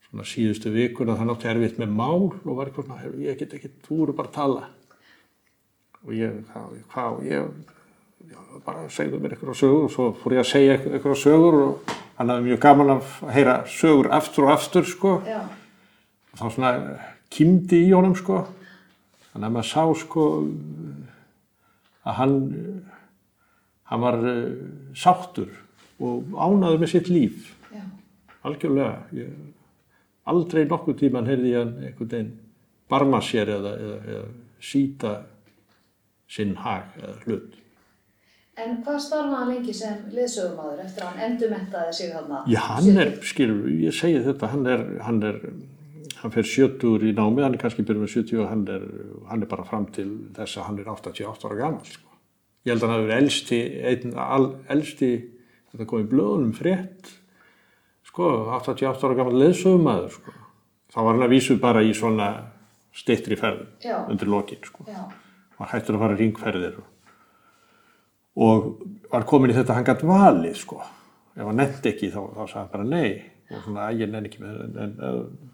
svona 0.07 0.27
síðustu 0.27 0.71
vikuna 0.71 1.17
það 1.19 1.29
nátti 1.31 1.49
erfitt 1.51 1.79
með 1.81 1.95
mál 1.97 2.29
og 2.31 2.53
var 2.55 2.69
eitthvað 2.69 2.85
svona, 2.87 3.01
"Heyrðu, 3.01 3.23
ég 3.25 3.39
get 3.39 3.53
ekki, 3.53 3.69
þú 3.87 4.03
eru 4.03 4.13
bara 4.13 4.27
að 4.27 4.33
tala. 4.33 4.63
Og 6.05 6.13
ég, 6.13 6.45
hvað, 6.47 6.83
hvað, 6.93 7.23
ég, 7.27 7.49
já, 8.31 8.37
bara 8.65 8.89
segðu 8.89 9.19
mér 9.19 9.31
eitthvað 9.35 9.57
sögur 9.59 9.83
og 9.83 9.91
svo 9.91 10.13
fór 10.13 10.33
ég 10.33 10.39
að 10.39 10.51
segja 10.51 10.77
eitthvað 10.77 11.17
sögur 11.19 11.53
og 11.53 11.79
hann 12.17 12.29
hafði 12.29 12.47
mjög 12.47 12.59
gaman 12.59 12.93
að 12.95 13.03
heyra 13.33 13.63
sögur 13.65 14.11
aftur 14.11 14.43
og 14.45 14.51
aftur, 14.51 14.85
sko. 14.85 15.21
Já. 15.25 15.41
Og 16.31 16.39
þá 16.39 16.55
svona 16.55 16.99
kýmdi 17.29 17.89
í 17.89 17.91
honum, 17.91 18.15
sko. 18.15 18.47
Þannig 19.33 19.47
að 19.49 19.51
maður 19.51 19.69
sá, 19.73 19.83
sko, 19.99 20.23
að 22.07 22.17
hann, 22.21 22.35
hann 23.91 24.03
var 24.03 24.19
uh, 24.23 24.41
sáttur 24.95 25.51
og 25.97 26.33
ánaður 26.37 26.83
með 26.83 26.93
sitt 26.93 27.11
líf 27.11 27.53
Já. 27.73 27.83
algjörlega 28.47 28.97
ég, 29.17 29.31
aldrei 30.29 30.65
nokkuð 30.69 30.99
tíman 31.03 31.29
heyrði 31.29 31.53
ég 31.53 31.63
hann 31.63 31.77
einhvern 31.83 32.11
veginn 32.11 32.33
barma 32.87 33.21
sér 33.23 33.51
eða, 33.57 33.77
eða, 33.83 34.01
eða 34.15 34.27
síta 34.63 35.15
sinn 36.31 36.57
hag 36.63 36.99
eða 37.01 37.15
hlut 37.25 37.63
En 38.57 38.79
hvað 38.81 38.95
starfaði 39.05 39.35
hann 39.37 39.49
lengi 39.51 39.73
sem 39.77 39.97
liðsögumadur 40.09 40.79
eftir 40.81 41.03
að 41.05 41.09
hann 41.11 41.25
endurmentaði 41.27 41.91
sig 41.93 42.07
þarna? 42.09 42.39
Já, 42.49 42.57
hann 42.71 43.01
er, 43.03 43.11
skilur, 43.21 43.67
ég 43.69 43.93
segi 43.93 44.23
þetta 44.25 44.49
hann 44.49 44.63
er, 44.71 44.85
hann 45.05 45.19
er 45.29 45.37
hann 46.21 46.33
fer 46.33 46.47
70 46.47 47.05
í 47.09 47.13
námi, 47.17 47.43
hann 47.45 47.55
er 47.55 47.61
kannski 47.61 47.85
byrjun 47.85 48.05
með 48.05 48.13
70 48.15 48.41
og 48.41 48.49
hann 48.51 48.65
er, 48.71 48.83
hann 49.29 49.43
er 49.43 49.49
bara 49.51 49.65
fram 49.67 49.85
til 49.93 50.07
þess 50.35 50.57
að 50.57 50.67
hann 50.69 50.81
er 50.81 50.91
88 50.93 51.47
ára 51.49 51.59
gammal 51.61 51.85
sko. 51.85 52.17
ég 52.65 52.73
held 52.73 52.85
að 52.85 52.93
hann 52.93 53.05
verið 53.05 53.21
elsti 53.21 53.61
einn, 53.91 54.17
al, 54.17 54.49
elsti, 54.73 55.11
þetta 55.71 55.87
kom 55.89 56.03
í 56.03 56.09
blöðunum 56.11 56.53
frétt 56.57 57.13
sko, 58.07 58.31
88 58.57 59.07
ára 59.07 59.19
gammal 59.19 59.37
leðsögumæður 59.43 60.17
sko. 60.17 60.35
þá 60.93 60.99
var 60.99 61.13
hann 61.13 61.27
að 61.27 61.33
vísu 61.35 61.57
bara 61.61 61.85
í 61.85 61.93
svona 61.97 62.29
stittri 62.97 63.37
ferð 63.37 63.65
Já. 63.85 63.99
undir 64.09 64.29
lokin 64.31 64.63
sko. 64.65 64.85
Já. 64.89 65.05
var 65.57 65.73
hættur 65.73 65.97
að 65.97 66.05
fara 66.05 66.17
ringferðir 66.17 66.79
og, 68.37 68.71
var 69.11 69.25
komin 69.29 69.53
í 69.53 69.57
þetta 69.57 69.77
hann 69.77 69.85
gætt 69.87 70.05
valið 70.07 70.57
sko 70.61 70.81
ef 71.37 71.45
hann 71.45 71.59
nefndi 71.61 71.93
ekki 71.93 72.09
þá, 72.13 72.21
þá 72.33 72.41
sagði 72.43 72.61
hann 72.63 72.73
bara 72.73 72.89
nei 72.89 73.11
og 73.47 73.61
svona 73.63 73.85
að 73.87 74.01
ég 74.01 74.11
nefndi 74.11 74.31
ekki 74.31 74.41
með 74.43 74.57
en, 74.65 74.97
en 75.07 75.53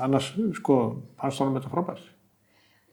annars 0.00 0.32
sko 0.58 0.76
fannst 1.20 1.42
honum 1.42 1.58
þetta 1.58 1.72
frábært. 1.72 2.10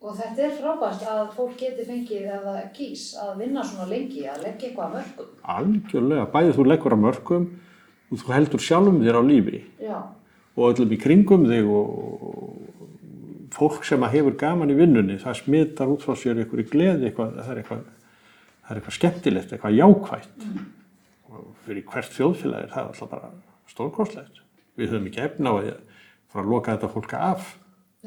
Og 0.01 0.15
þetta 0.17 0.45
er 0.47 0.55
frábært 0.57 1.03
að 1.05 1.21
fólk 1.35 1.59
geti 1.59 1.85
fengið 1.85 2.29
það 2.31 2.61
kýs 2.73 3.03
að 3.21 3.35
vinna 3.43 3.65
svona 3.67 3.85
lengi, 3.91 4.23
að 4.25 4.47
leggja 4.47 4.69
eitthvað 4.69 4.87
að 4.87 4.95
mörgum. 4.97 5.35
algjörlega, 5.55 6.25
bæðið 6.33 6.57
þú 6.57 6.65
leggur 6.67 6.95
að 6.95 7.03
mörgum 7.05 7.45
og 8.09 8.23
þú 8.23 8.33
heldur 8.33 8.65
sjálfum 8.65 8.99
þér 9.03 9.19
á 9.21 9.23
lífi. 9.29 9.63
Já. 9.79 9.99
og 10.51 10.65
öllum 10.67 10.91
í 10.91 10.97
kringum 10.99 11.45
þig 11.47 11.69
og, 11.71 11.91
fólk 13.51 13.85
sem 13.87 14.03
að 14.03 14.17
hefur 14.17 14.35
gaman 14.39 14.71
í 14.71 14.75
vinnunni 14.75 15.17
það 15.19 15.37
smitar 15.41 15.91
út 15.91 16.03
frá 16.03 16.15
sér 16.15 16.39
ykkur 16.43 16.63
í 16.63 16.67
gleði 16.71 17.09
eitthvað, 17.09 17.37
það 17.37 17.51
er 17.51 17.61
eitthvað 17.61 17.81
það 18.61 18.71
er 18.71 18.79
eitthvað 18.79 18.97
skemmtilegt, 18.97 19.53
eitthvað 19.53 19.77
jákvætt. 19.77 20.45
Og 21.31 21.47
fyrir 21.65 21.87
hvert 21.91 22.13
þjóðfélag 22.15 22.65
er 22.65 22.71
það 22.71 22.91
alltaf 22.91 23.09
bara 23.11 23.31
stórkostlegt. 23.71 24.41
Við 24.79 24.93
höfum 24.93 25.09
ekki 25.09 25.23
efna 25.25 25.51
á 25.51 25.53
að 25.59 25.71
fara 26.31 26.43
að 26.45 26.51
loka 26.53 26.75
þetta 26.75 26.89
fólka 26.93 27.21
af 27.31 27.49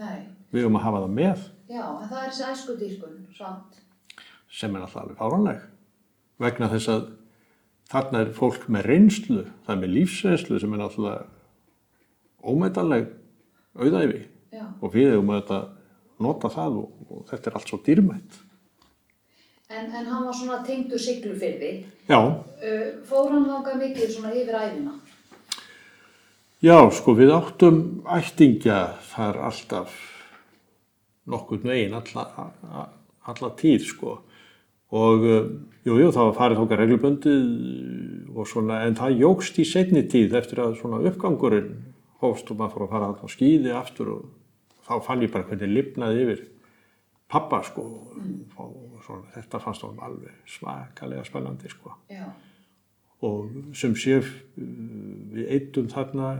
Nei. 0.00 0.24
við 0.52 0.64
höfum 0.64 0.78
að 0.80 0.86
hafa 0.88 1.02
það 1.04 1.14
með 1.20 1.44
Já, 1.74 1.84
en 1.84 2.08
það 2.10 2.18
er 2.22 2.30
þessi 2.30 2.46
æsku 2.52 2.74
dýrkun, 2.80 3.20
samt. 3.36 3.78
sem 4.52 4.74
er 4.76 4.84
alltaf 4.84 5.02
alveg 5.02 5.20
fáránleg 5.20 5.62
vegna 6.44 6.68
þess 6.72 6.88
að 6.92 7.06
þarna 7.94 8.20
er 8.24 8.32
fólk 8.36 8.66
með 8.72 8.86
reynslu 8.90 9.42
það 9.66 9.74
er 9.76 9.80
með 9.84 9.94
lífsreynslu 9.98 10.60
sem 10.60 10.74
er 10.76 10.82
náttúrulega 10.82 11.24
ómetanleg 12.44 13.08
auðæfi 13.78 14.20
Já. 14.54 14.64
og 14.80 14.92
við 14.94 15.10
hefum 15.14 15.30
auðvitað 15.34 15.70
nota 16.24 16.50
það 16.54 16.76
og, 16.82 16.90
og 17.10 17.22
þetta 17.30 17.50
er 17.50 17.56
allt 17.58 17.70
svo 17.72 17.78
dýrmætt. 17.86 18.36
En, 19.74 19.88
en 19.90 20.06
hann 20.06 20.26
var 20.28 20.36
svona 20.36 20.60
tengdur 20.66 21.00
siglufyrði. 21.02 21.72
Já, 22.08 22.20
Uh, 22.64 22.94
fór 23.04 23.26
hann 23.28 23.44
þangað 23.44 23.80
mikið 23.82 24.12
svona 24.14 24.30
yfir 24.32 24.54
æfina? 24.56 24.92
Já, 26.64 26.78
sko 26.96 27.14
við 27.18 27.32
áttum 27.34 27.80
ættingja 28.08 28.78
þar 29.12 29.40
alltaf 29.50 29.94
nokkurn 31.30 31.68
veginn 31.68 31.96
alla, 31.96 32.24
alla 33.24 33.50
tíð 33.58 33.88
sko. 33.88 34.14
Og 34.94 35.24
uh, 35.26 35.48
jú, 35.86 35.96
jú, 35.98 36.10
það 36.14 36.28
var 36.28 36.36
farið 36.38 36.60
þókar 36.60 36.82
regluböndið 36.84 38.34
og 38.34 38.48
svona 38.48 38.82
en 38.86 38.96
það 38.98 39.20
jógst 39.24 39.58
í 39.58 39.66
setni 39.66 40.04
tíð 40.10 40.36
eftir 40.38 40.62
að 40.62 40.78
svona 40.78 41.00
uppgangurinn 41.08 41.72
hófst 42.22 42.52
og 42.52 42.60
maður 42.60 42.74
fór 42.76 42.86
að 42.86 42.92
fara 42.94 43.12
á 43.18 43.26
skýði 43.32 43.74
aftur 43.74 44.12
og 44.14 44.26
þá 44.86 44.94
fann 45.06 45.24
ég 45.24 45.32
bara 45.34 45.48
hvernig 45.48 45.72
lifnaði 45.72 46.24
yfir 46.24 46.44
pappa 47.34 47.60
sko. 47.66 47.84
Og 48.62 49.02
svona, 49.04 49.28
þetta 49.34 49.62
fannst 49.64 49.86
honum 49.86 50.04
alveg 50.06 50.52
svakalega 50.54 51.26
spennandi 51.26 51.72
sko. 51.72 51.96
Já. 52.12 52.28
Og 53.24 53.74
sem 53.76 53.96
sé 53.98 54.20
uh, 54.20 54.28
við 55.34 55.50
eittum 55.56 55.88
þarna 55.92 56.36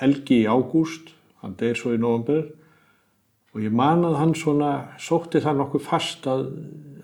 helgi 0.00 0.42
í 0.42 0.48
ágúst, 0.48 1.12
hann 1.42 1.56
deyr 1.58 1.78
svo 1.78 1.94
í 1.94 2.00
november 2.00 2.46
og 3.52 3.60
ég 3.60 3.74
man 3.76 4.04
að 4.08 4.18
hann 4.20 4.34
svona 4.38 4.72
sótti 5.02 5.42
það 5.44 5.60
nokkuð 5.60 5.84
fast 5.84 6.26
að, 6.30 6.46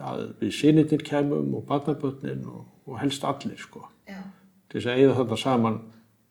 að 0.01 0.25
við 0.41 0.55
sinnitin 0.57 1.05
kemum 1.05 1.53
og 1.59 1.67
barnabötnin 1.69 2.47
og, 2.49 2.65
og 2.89 3.01
helst 3.03 3.27
allir 3.29 3.59
sko 3.61 3.85
Já. 4.09 4.23
til 4.71 4.81
þess 4.81 4.91
að 4.91 5.01
eigða 5.03 5.17
þetta 5.21 5.41
saman 5.43 5.81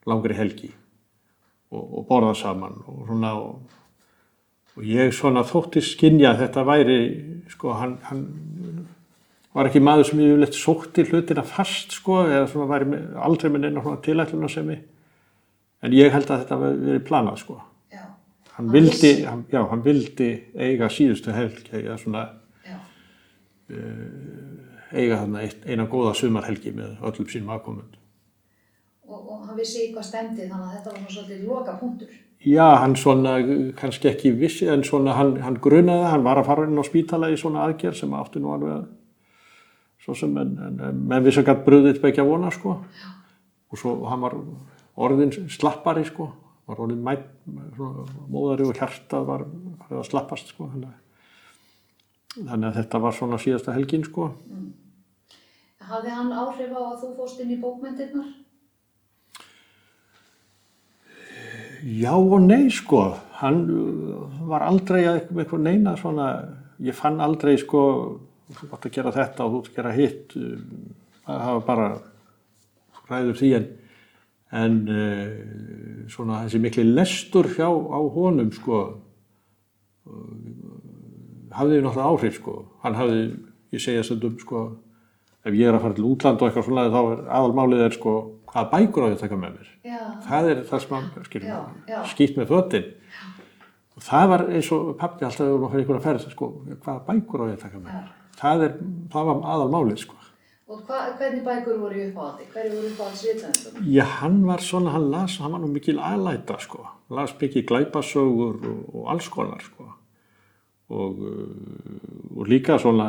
langri 0.10 0.38
helgi 0.38 0.72
og, 1.70 1.84
og 1.84 2.08
borða 2.10 2.34
saman 2.40 2.80
og 2.88 3.04
svona 3.10 3.34
og, 3.38 3.76
og 4.78 4.88
ég 4.88 5.14
svona 5.14 5.46
þótti 5.46 5.84
skinja 5.86 6.34
að 6.34 6.46
þetta 6.46 6.66
væri 6.72 7.00
sko 7.54 7.76
hann, 7.78 7.98
hann 8.10 8.26
var 9.58 9.70
ekki 9.72 9.82
maður 9.84 10.08
sem 10.12 10.20
vilja 10.22 10.50
sótti 10.54 11.06
hlutina 11.10 11.44
fast 11.48 11.96
sko 11.98 12.22
eða 12.28 12.46
svona 12.52 12.80
með, 12.86 13.06
aldrei 13.28 13.50
með 13.54 13.66
neina 13.66 13.84
svona 13.84 14.02
tilætluna 14.06 14.50
sem 14.54 14.70
ég 14.74 14.84
en 15.88 15.94
ég 15.98 16.14
held 16.14 16.30
að 16.34 16.44
þetta 16.44 16.60
verið 16.64 17.04
planað 17.08 17.40
sko 17.44 17.58
Já. 17.94 18.04
hann 18.56 18.68
Hann 18.68 18.72
vildi, 18.74 19.12
hann, 19.26 19.46
já, 19.54 19.62
hann 19.70 19.84
vildi 19.86 20.30
eiga 20.56 20.90
síðustu 20.94 21.34
helgi 21.36 21.82
eða 21.84 21.98
svona 22.02 22.24
Já. 22.66 22.78
eiga 24.94 25.18
þarna 25.22 25.42
eina 25.68 25.86
góða 25.92 26.14
sumarhelgi 26.18 26.72
með 26.78 27.02
öllum 27.06 27.28
sínum 27.32 27.52
afkomund 27.58 27.98
Og, 29.08 29.20
og 29.24 29.44
hann 29.48 29.56
vissi 29.60 29.86
í 29.88 29.92
hvað 29.96 30.04
stemdi 30.10 30.48
þannig 30.50 30.66
að 30.68 30.74
þetta 30.78 30.92
var 30.92 30.98
svona 31.00 31.14
svolítið 31.16 31.44
loka 31.48 31.74
punktur. 31.80 32.10
Já, 32.44 32.66
hann 32.82 32.96
svona 33.00 33.38
kannski 33.80 34.10
ekki 34.12 34.34
vissi 34.36 34.68
en 34.70 34.84
svona 34.84 35.14
hann, 35.16 35.38
hann 35.46 35.56
grunaði, 35.64 36.10
hann 36.12 36.26
var 36.26 36.42
að 36.42 36.50
fara 36.50 36.66
inn 36.68 36.76
á 36.76 36.84
spítala 36.84 37.30
í 37.32 37.38
svona 37.40 37.64
aðgerð 37.70 37.96
sem 38.02 38.12
átti 38.20 38.42
nú 38.44 38.52
alveg 38.52 38.74
að- 38.76 38.90
svo 40.08 40.16
sem 40.16 40.38
en, 40.40 40.54
en, 40.64 40.80
en 40.88 41.00
menn 41.12 41.26
vissi 41.26 41.42
að 41.44 41.50
gætt 41.50 41.66
bröðið 41.66 42.06
ekki 42.08 42.24
að 42.24 42.30
vona 42.32 42.52
sko. 42.56 42.78
Já. 42.96 43.10
og 43.68 43.82
svo 43.82 43.96
hann 44.08 44.24
var 44.24 44.38
orðin 44.96 45.34
slappari 45.52 46.06
sko. 46.08 46.30
Var 46.68 46.80
orðin 46.84 47.04
mætt, 47.04 47.28
svona, 47.76 48.06
móðari 48.32 48.68
og 48.68 48.80
hjartað 48.80 49.28
var 49.28 49.44
farið 49.84 50.00
að 50.02 50.08
slappast 50.08 50.50
sko 50.52 50.68
þannig 50.72 50.90
að, 50.90 50.98
þannig 52.38 52.68
að 52.70 52.80
þetta 52.82 53.02
var 53.04 53.16
svona 53.20 53.40
síðasta 53.44 53.76
helgin 53.76 54.08
sko. 54.08 54.32
Hafði 55.88 56.16
hann 56.16 56.34
áhrif 56.36 56.72
á 56.76 56.82
að 56.82 56.98
þú 57.04 57.14
fóst 57.20 57.44
inn 57.44 57.54
í 57.56 57.60
bókmyndirnar? 57.62 58.32
Já 61.84 62.14
og 62.16 62.40
nei 62.42 62.72
sko, 62.74 63.04
hann 63.44 63.60
uh, 63.70 64.40
var 64.50 64.66
aldrei 64.66 65.04
að 65.06 65.20
eitthvað 65.36 65.68
neina 65.68 65.94
svona, 66.00 66.32
ég 66.84 66.96
fann 66.96 67.20
aldrei 67.24 67.54
sko, 67.62 67.82
þú 68.56 68.70
átt 68.74 68.88
að 68.88 68.96
gera 69.00 69.16
þetta 69.16 69.46
og 69.46 69.52
þú 69.52 69.60
átt 69.62 69.72
að 69.72 69.80
gera 69.82 69.96
hitt, 69.98 70.38
um, 70.40 70.94
það 71.28 71.52
var 71.58 71.66
bara, 71.68 71.90
ræður 73.08 73.40
því 73.40 73.50
en, 73.58 73.68
en 74.62 74.80
uh, 74.92 76.08
svona 76.12 76.44
þessi 76.46 76.64
mikli 76.64 76.88
lestur 76.88 77.52
hjá 77.56 77.68
á 77.68 78.00
honum 78.16 78.52
sko 78.56 78.82
hafði 81.58 81.80
náttúrulega 81.82 82.10
áhrif 82.12 82.38
sko. 82.40 82.58
Hann 82.84 82.98
hafði, 82.98 83.24
ég 83.76 83.84
segja 83.84 84.04
stundum 84.06 84.38
sko, 84.42 84.66
ef 85.48 85.56
ég 85.56 85.70
er 85.70 85.78
að 85.78 85.86
fara 85.86 85.98
til 85.98 86.08
útland 86.10 86.42
og 86.42 86.50
eitthvað 86.50 86.68
svona 86.68 86.86
þá 86.94 87.00
er 87.02 87.24
aðalmálið 87.40 87.84
er 87.88 87.98
sko 87.98 88.14
hvaða 88.48 88.70
bækur 88.74 89.08
á 89.08 89.10
ég 89.10 89.18
að 89.18 89.24
taka 89.26 89.40
með 89.40 89.58
mér. 89.58 89.74
Já, 89.88 90.00
Það 90.28 90.52
er 90.52 90.62
það 90.70 90.84
sem 90.84 90.96
hann 90.96 92.06
skýtt 92.12 92.40
með 92.40 92.54
fötin. 92.54 92.88
Og 93.98 94.06
það 94.06 94.30
var 94.32 94.46
eins 94.54 94.72
og 94.76 94.90
pappi 95.00 95.26
alltaf 95.26 95.42
þegar 95.42 95.62
við 95.64 95.72
fyrir 95.74 95.86
ykkur 95.86 95.98
að 95.98 96.08
ferð, 96.08 96.28
sko, 96.36 96.50
hvaða 96.86 97.00
bækur 97.08 97.44
á 97.44 97.46
ég 97.50 97.56
að 97.58 97.64
taka 97.66 97.82
með 97.82 97.90
mér. 97.92 98.12
Það, 98.38 98.64
er, 98.68 98.78
það 99.14 99.28
var 99.32 99.44
aðalmálið 99.54 100.00
sko. 100.04 100.16
og 100.68 100.82
hva, 100.84 100.98
hvernig 101.16 101.46
bækur 101.46 101.78
voru 101.80 101.96
í 101.96 102.06
uppáhaldi? 102.10 102.46
Hverju 102.52 102.72
voru 102.76 102.90
uppáhalds 102.92 103.22
rithöndum? 103.24 103.86
Já, 103.88 104.04
hann 104.20 104.42
var 104.46 104.62
svona, 104.62 104.92
hann 104.98 105.08
las, 105.14 105.38
hann 105.40 105.54
var 105.56 105.62
nú 105.64 105.70
mikil 105.72 106.02
aðlæta, 106.04 106.58
sko. 106.60 106.84
Las 107.10 107.34
mikil 107.40 107.64
glæpasögur 107.70 108.60
og, 108.68 108.82
og 108.92 109.08
alls 109.14 109.30
konar, 109.32 109.64
sko. 109.64 109.88
Og, 110.92 111.22
uh, 111.24 112.36
og 112.36 112.52
líka 112.52 112.78
svona, 112.84 113.08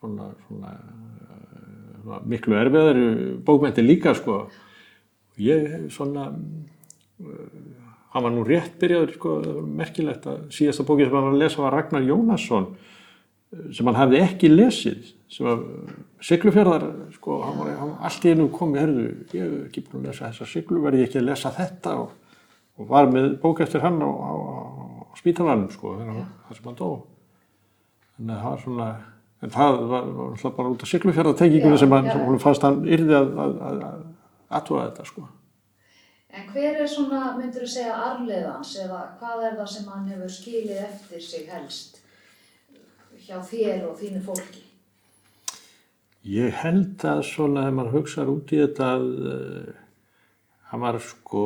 svona, 0.00 0.32
svona, 0.48 0.74
svona 2.02 2.20
miklu 2.34 2.58
erfiðar 2.58 3.00
bókmenti 3.46 3.86
líka, 3.86 4.16
sko. 4.18 4.42
Ég, 5.38 5.86
svona, 5.94 6.26
uh, 7.22 7.48
hann 8.12 8.26
var 8.26 8.34
nú 8.34 8.42
rétt 8.50 8.76
byrjaður, 8.82 9.14
sko, 9.14 9.38
merkilegt 9.78 10.26
að 10.26 10.48
síðasta 10.58 10.84
bókið 10.90 11.06
sem 11.06 11.18
hann 11.20 11.30
var 11.30 11.38
að 11.38 11.42
lesa 11.46 11.64
var 11.64 11.78
Ragnar 11.78 12.06
Jónasson, 12.10 12.72
sem 13.72 13.88
hann 13.88 13.96
hefði 13.96 14.22
ekki 14.24 14.50
lesið 14.52 15.10
sem 15.32 15.48
að 15.48 15.66
siglufjörðar 16.24 16.86
sko, 17.14 17.40
hann 17.44 17.60
var, 17.60 17.74
hann 17.80 17.92
allt 18.08 18.24
í 18.24 18.32
einu 18.32 18.48
komið 18.52 18.80
herðu, 18.82 19.04
ég 19.32 19.44
hef 19.44 19.58
ekki 19.68 19.84
búin 19.86 20.02
að 20.02 20.08
lesa 20.10 20.30
þessa 20.30 20.48
siglu 20.52 20.82
verði 20.84 21.04
ég 21.04 21.10
ekki 21.10 21.20
að 21.22 21.28
lesa 21.28 21.52
þetta? 21.56 21.94
Og, 22.02 22.40
og 22.78 22.90
var 22.90 23.08
með 23.12 23.30
bók 23.42 23.62
eftir 23.64 23.84
hann 23.84 24.00
á, 24.04 24.08
á, 24.08 24.32
á 25.08 25.12
spítalanum 25.18 25.70
sko, 25.72 25.94
þar 26.00 26.58
sem 26.58 26.68
hann 26.68 26.78
dó. 26.78 26.90
En 28.18 28.34
það 28.34 28.44
var 28.48 28.62
svona 28.64 28.88
en 29.38 29.54
það 29.54 29.80
var, 29.92 30.06
var 30.42 30.54
bara 30.56 30.70
út 30.72 30.82
af 30.82 30.90
siglufjörðartengingunni 30.90 31.78
Já, 31.78 31.82
sem 31.84 31.92
hann, 31.94 32.08
já. 32.10 32.38
fannst 32.42 32.64
hann 32.66 32.80
yrði 32.88 33.14
að, 33.18 33.28
að, 33.44 33.58
að, 33.68 33.82
að 33.88 34.56
aðtúa 34.58 34.86
þetta 34.88 35.06
sko. 35.12 35.28
En 36.28 36.50
hver 36.52 36.82
er 36.82 36.90
svona, 36.90 37.22
myndur 37.38 37.64
þú 37.64 37.70
segja, 37.72 37.94
arfleðans 38.10 38.74
eða 38.82 39.04
hvað 39.20 39.46
er 39.48 39.56
það 39.60 39.70
sem 39.74 39.88
hann 39.92 40.10
hefur 40.12 40.34
skilið 40.34 40.82
eftir 40.84 41.24
sig 41.24 41.46
helst 41.52 41.97
hjá 43.28 43.38
þér 43.50 43.84
og 43.90 43.98
þínu 44.00 44.22
fólki? 44.24 44.64
Ég 46.28 46.56
held 46.62 47.04
að 47.08 47.22
svona 47.28 47.62
þegar 47.66 47.76
maður 47.78 47.94
hugsaður 47.98 48.32
út 48.34 48.50
í 48.52 48.58
þetta 48.64 48.88
að 48.96 49.06
hann 50.72 50.82
var 50.82 50.98
sko, 51.00 51.44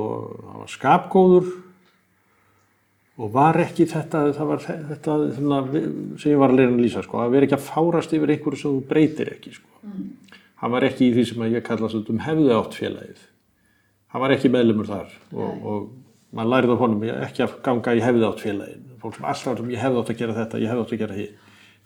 hann 0.48 0.62
var 0.64 0.70
skapgóður 0.72 1.50
og 3.22 3.28
var 3.34 3.58
ekki 3.62 3.84
þetta, 3.90 4.22
það 4.34 4.48
var 4.48 4.62
þe- 4.64 4.78
þetta 4.88 5.16
sem 5.36 6.32
ég 6.32 6.40
var 6.40 6.50
að 6.54 6.58
leira 6.58 6.72
að 6.72 6.80
lýsa 6.82 7.02
sko, 7.04 7.20
að 7.22 7.34
vera 7.36 7.46
ekki 7.46 7.58
að 7.58 7.66
fárast 7.68 8.14
yfir 8.16 8.32
einhverju 8.34 8.58
sem 8.62 8.72
þú 8.78 8.86
breytir 8.88 9.30
ekki 9.34 9.52
sko. 9.58 9.68
Hann 10.62 10.70
var 10.72 10.86
ekki 10.88 11.10
í 11.10 11.12
því 11.14 11.24
sem 11.28 11.44
ég 11.52 11.62
kalla 11.66 11.90
um 11.92 12.18
hefði 12.24 12.56
átt 12.56 12.74
félagið. 12.78 13.20
Hann 14.12 14.22
var 14.24 14.34
ekki 14.34 14.50
meðlumur 14.52 14.86
þar 14.90 15.12
og, 15.32 15.52
og 15.66 15.88
maður 16.32 16.50
lærið 16.54 16.72
á 16.74 16.82
honum 16.82 17.04
ekki 17.12 17.44
að 17.46 17.54
ganga 17.62 17.94
í 17.94 18.02
hefði 18.02 18.26
átt 18.28 18.42
félagið. 18.42 18.82
Fólk 19.02 19.16
sem 19.18 19.24
alltaf 19.30 19.60
um 19.62 19.70
ég 19.70 19.82
hefði 19.82 20.02
átt 20.02 20.10
að 20.14 20.18
gera 20.22 20.36
þetta, 20.40 20.60
ég 20.62 20.72
hefði 20.72 20.82
átt 20.86 20.92
að 20.96 21.02
gera 21.04 21.18
því. 21.20 21.28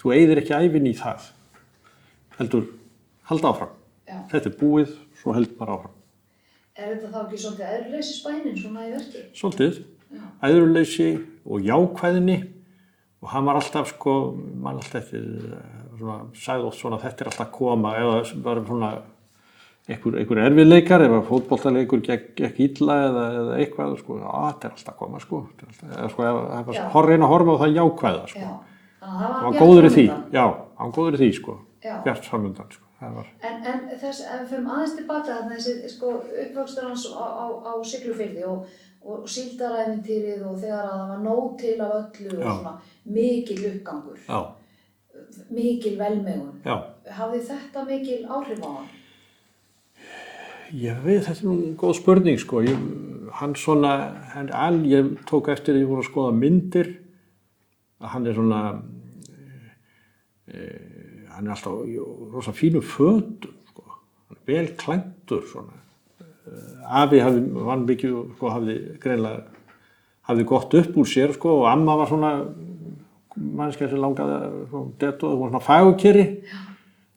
Þú 0.01 0.13
eigðir 0.17 0.43
ekki 0.43 0.57
æfin 0.57 0.89
í 0.91 0.95
það 0.99 1.29
heldur 2.39 2.67
halda 3.31 3.53
áfram. 3.53 3.75
Já. 4.07 4.19
Þetta 4.33 4.51
er 4.51 4.59
búið, 4.61 4.93
svo 5.21 5.35
heldur 5.37 5.57
maður 5.61 5.75
áfram. 5.77 5.95
Er 6.77 6.91
þetta 6.93 7.09
þá 7.15 7.21
ekki 7.23 7.39
svolítið 7.41 7.71
eðluleysi 7.79 8.15
spænin 8.19 8.59
svona 8.61 8.85
í 8.85 8.93
verki? 8.93 9.25
Svolítið, 9.37 9.81
Já. 10.13 10.23
æðruleysi 10.45 11.09
og 11.49 11.65
jákvæðinni 11.67 12.37
og 13.25 13.31
hann 13.33 13.49
var 13.49 13.59
alltaf 13.59 13.89
sko, 13.95 14.15
mann 14.37 14.77
alltaf 14.77 15.01
eftir, 15.01 15.25
eh, 15.57 15.77
svona, 15.97 16.19
sagði 16.37 16.69
oft 16.69 16.79
svona 16.83 17.01
þetta 17.01 17.25
er 17.25 17.31
alltaf 17.33 17.51
koma 17.57 17.95
eða 17.97 18.43
var 18.45 18.61
svona 18.69 18.91
einhver, 19.89 20.19
einhver 20.21 20.43
erfiðleikar 20.45 21.05
ef 21.07 21.17
að 21.17 21.27
fótbolltaleikur 21.31 22.05
gekk, 22.05 22.45
illa 22.67 22.97
eða, 23.09 23.25
eða 23.41 23.59
eitthvað, 23.63 23.99
sko, 24.03 24.21
að 24.21 24.47
þetta 24.53 24.69
er 24.69 24.77
alltaf 24.77 24.97
koma 25.01 25.21
sko, 25.25 25.43
er 25.57 25.69
alltaf, 25.73 25.91
eða 25.97 26.09
sko, 26.13 26.29
ef 26.29 26.71
Já. 26.77 26.83
að 26.85 26.91
hor, 26.95 27.11
reyna 27.11 27.27
að 27.27 27.33
horfa 27.35 27.57
á 27.57 27.63
það 27.65 27.77
jákvæða 27.81 28.25
sko. 28.35 28.45
Já. 28.45 28.76
Þannig 29.07 29.23
að 29.23 29.37
það 29.37 29.45
var 29.45 29.53
var 29.53 29.61
góður 29.63 29.87
í 29.87 29.93
því, 29.95 30.07
framundan. 30.09 30.35
já, 30.39 30.47
hann 30.81 30.93
góður 30.97 31.15
í 31.17 31.21
því 31.23 31.29
sko, 31.39 31.55
bjart 31.87 32.25
framöndan 32.31 32.73
sko, 32.75 32.85
var, 33.17 33.27
En, 33.47 33.57
en 33.73 33.81
þess, 34.01 34.21
ef 34.27 34.41
við 34.43 34.49
fyrir 34.51 34.69
aðeins 34.75 34.95
tilbaka 34.99 35.37
þarna 35.37 35.57
þessi 35.61 35.91
sko, 35.95 36.13
uppvöxtur 36.45 36.89
hans 36.89 37.07
á, 37.15 37.25
á, 37.25 37.45
á 37.71 37.73
Siglufyrði 37.87 38.45
og, 38.51 38.67
og 39.07 39.29
síldaræfintýrið 39.31 40.43
og 40.49 40.57
þegar 40.63 40.85
að 40.91 40.99
það 40.99 41.09
var 41.13 41.21
nóg 41.29 41.57
til 41.61 41.75
af 41.87 41.97
öllu 42.01 42.33
og 42.35 42.43
Já. 42.43 42.53
svona 42.57 42.73
mikil 43.07 43.59
uppgangur, 43.71 44.19
já, 44.27 44.41
mikil 45.51 45.95
velmegun. 46.01 46.57
já. 46.67 46.77
Hafði 47.21 47.41
þetta 47.53 47.85
mikil 47.87 48.21
áhrif 48.27 48.65
á 48.67 48.71
hann? 48.75 48.89
Ég 50.75 50.99
veit, 51.05 51.23
þetta 51.23 51.39
er 51.39 51.47
nú 51.47 51.75
góð 51.79 51.95
spurning 52.01 52.41
sko, 52.43 52.61
ég, 52.67 52.81
hann 53.39 53.55
svona, 53.55 53.93
hann, 54.35 54.49
all, 54.51 54.81
ég 54.91 55.13
tók 55.31 55.53
eftir 55.53 55.77
að 55.77 55.85
ég 55.85 55.91
voru 55.93 56.03
að 56.03 56.09
skoða 56.11 56.33
myndir, 56.35 56.91
að 58.03 58.11
hann 58.17 58.27
er 58.27 58.35
svona, 58.35 58.61
e, 60.57 60.69
hann 61.37 61.47
er 61.47 61.57
alltaf 61.57 61.83
í 61.87 61.99
rosa 62.33 62.55
fínu 62.57 62.83
fötum 62.83 63.57
sko, 63.71 63.85
hann 64.29 64.41
er 64.41 64.47
vel 64.49 64.71
klæntur 64.81 65.45
svona, 65.53 65.77
Eh, 66.47 67.01
afi 67.03 67.19
hafði, 67.19 67.43
hann 67.67 67.85
mikið, 67.89 68.19
sko, 68.37 68.51
hafði 68.55 68.77
greinlega, 69.03 69.65
hafði 70.29 70.45
gott 70.47 70.77
upp 70.79 70.99
úr 71.03 71.09
sér 71.11 71.33
sko 71.35 71.57
og 71.63 71.67
amma 71.73 71.97
var 71.99 72.11
svona 72.11 72.31
mannskja 73.37 73.89
sem 73.91 73.99
langaði 74.01 74.37
að 74.37 74.85
dettu 75.01 75.27
og 75.27 75.49
svona 75.49 75.63
fagukeri 75.65 76.27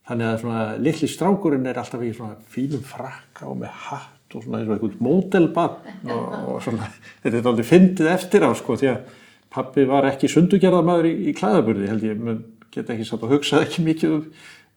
þannig 0.10 0.30
að 0.32 0.39
svona 0.41 0.63
litli 0.82 1.10
strákurinn 1.13 1.69
er 1.69 1.78
alltaf 1.78 2.02
í 2.08 2.10
svona 2.17 2.39
fínum 2.56 2.82
frakka 2.89 3.45
og 3.52 3.60
með 3.62 3.78
hatt 3.86 4.34
og 4.34 4.47
svona 4.47 4.63
eins 4.63 4.71
og 4.71 4.75
einhvern 4.80 5.06
mótelbann 5.06 6.10
og, 6.10 6.25
og 6.56 6.60
svona, 6.65 6.89
þetta 7.21 7.38
er 7.43 7.52
aldrei 7.54 7.69
fyndið 7.69 8.13
eftir 8.15 8.47
á 8.49 8.52
sko 8.58 8.80
því 8.82 8.93
að 8.95 9.17
pappi 9.54 9.86
var 9.89 10.10
ekki 10.10 10.30
sundugerðamaður 10.34 11.12
í, 11.12 11.13
í 11.30 11.36
klæðaburði 11.38 11.91
held 11.93 12.10
ég, 12.10 12.25
menn 12.25 12.41
geta 12.73 12.95
ekki 12.95 13.10
satt 13.10 13.25
að 13.25 13.36
hugsa 13.36 13.62
ekki 13.65 13.86
mikið 13.86 14.15
um, 14.15 14.23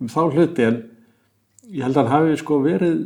um 0.00 0.10
þá 0.12 0.22
hluti 0.26 0.66
en 0.68 0.82
ég 1.72 1.86
held 1.86 1.96
að 1.96 2.10
hann 2.10 2.12
hafi 2.12 2.36
sko 2.40 2.58
verið, 2.64 2.98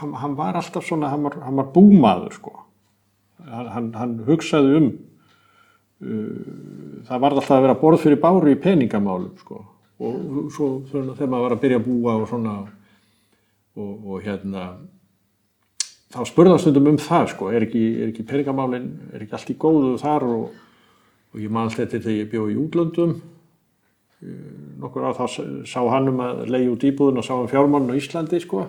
hann, 0.00 0.16
hann 0.18 0.34
var 0.38 0.58
alltaf 0.58 0.86
svona, 0.86 1.12
hann 1.12 1.26
var, 1.26 1.38
hann 1.44 1.60
var 1.60 1.70
búmaður 1.74 2.36
sko 2.38 2.56
hann, 3.46 3.92
hann, 3.94 4.18
hugsaði 4.26 4.76
um 4.80 4.90
það 6.00 7.20
varð 7.20 7.40
alltaf 7.42 7.58
að 7.58 7.66
vera 7.66 7.80
borð 7.80 8.04
fyrir 8.06 8.20
báru 8.20 8.52
í 8.54 8.60
peningamálum 8.60 9.34
sko. 9.40 9.58
og 10.00 10.48
svo 10.54 10.68
þegar 10.88 11.28
maður 11.28 11.44
var 11.44 11.54
að 11.56 11.62
byrja 11.64 11.80
að 11.80 11.88
búa 11.90 12.14
og 12.16 12.28
svona 12.30 12.54
og, 13.76 13.90
og 14.06 14.22
hérna 14.24 14.62
þá 16.10 16.22
spurðast 16.30 16.64
stundum 16.64 16.88
um 16.94 17.00
það 17.00 17.26
sko. 17.34 17.50
er, 17.52 17.66
ekki, 17.68 17.84
er 18.00 18.14
ekki 18.14 18.24
peningamálin 18.30 18.88
er 19.12 19.26
ekki 19.26 19.36
allt 19.36 19.52
í 19.52 19.58
góðu 19.60 19.92
þar 20.00 20.26
og, 20.30 20.56
og 21.34 21.44
ég 21.44 21.52
man 21.52 21.68
alltaf 21.68 21.84
þetta 21.84 22.00
þegar 22.06 22.22
ég 22.22 22.32
bjóð 22.32 22.54
í 22.54 22.58
útlöndum 22.64 23.14
nokkur 24.20 25.06
á 25.08 25.16
þá 25.16 25.24
sá 25.68 25.80
hann 25.88 26.10
um 26.12 26.20
að 26.24 26.42
leiði 26.52 26.72
út 26.74 26.84
íbúðun 26.90 27.20
og 27.22 27.26
sá 27.26 27.34
um 27.38 27.48
fjármálun 27.48 27.92
á 27.92 28.00
Íslandi 28.00 28.40
sko 28.42 28.66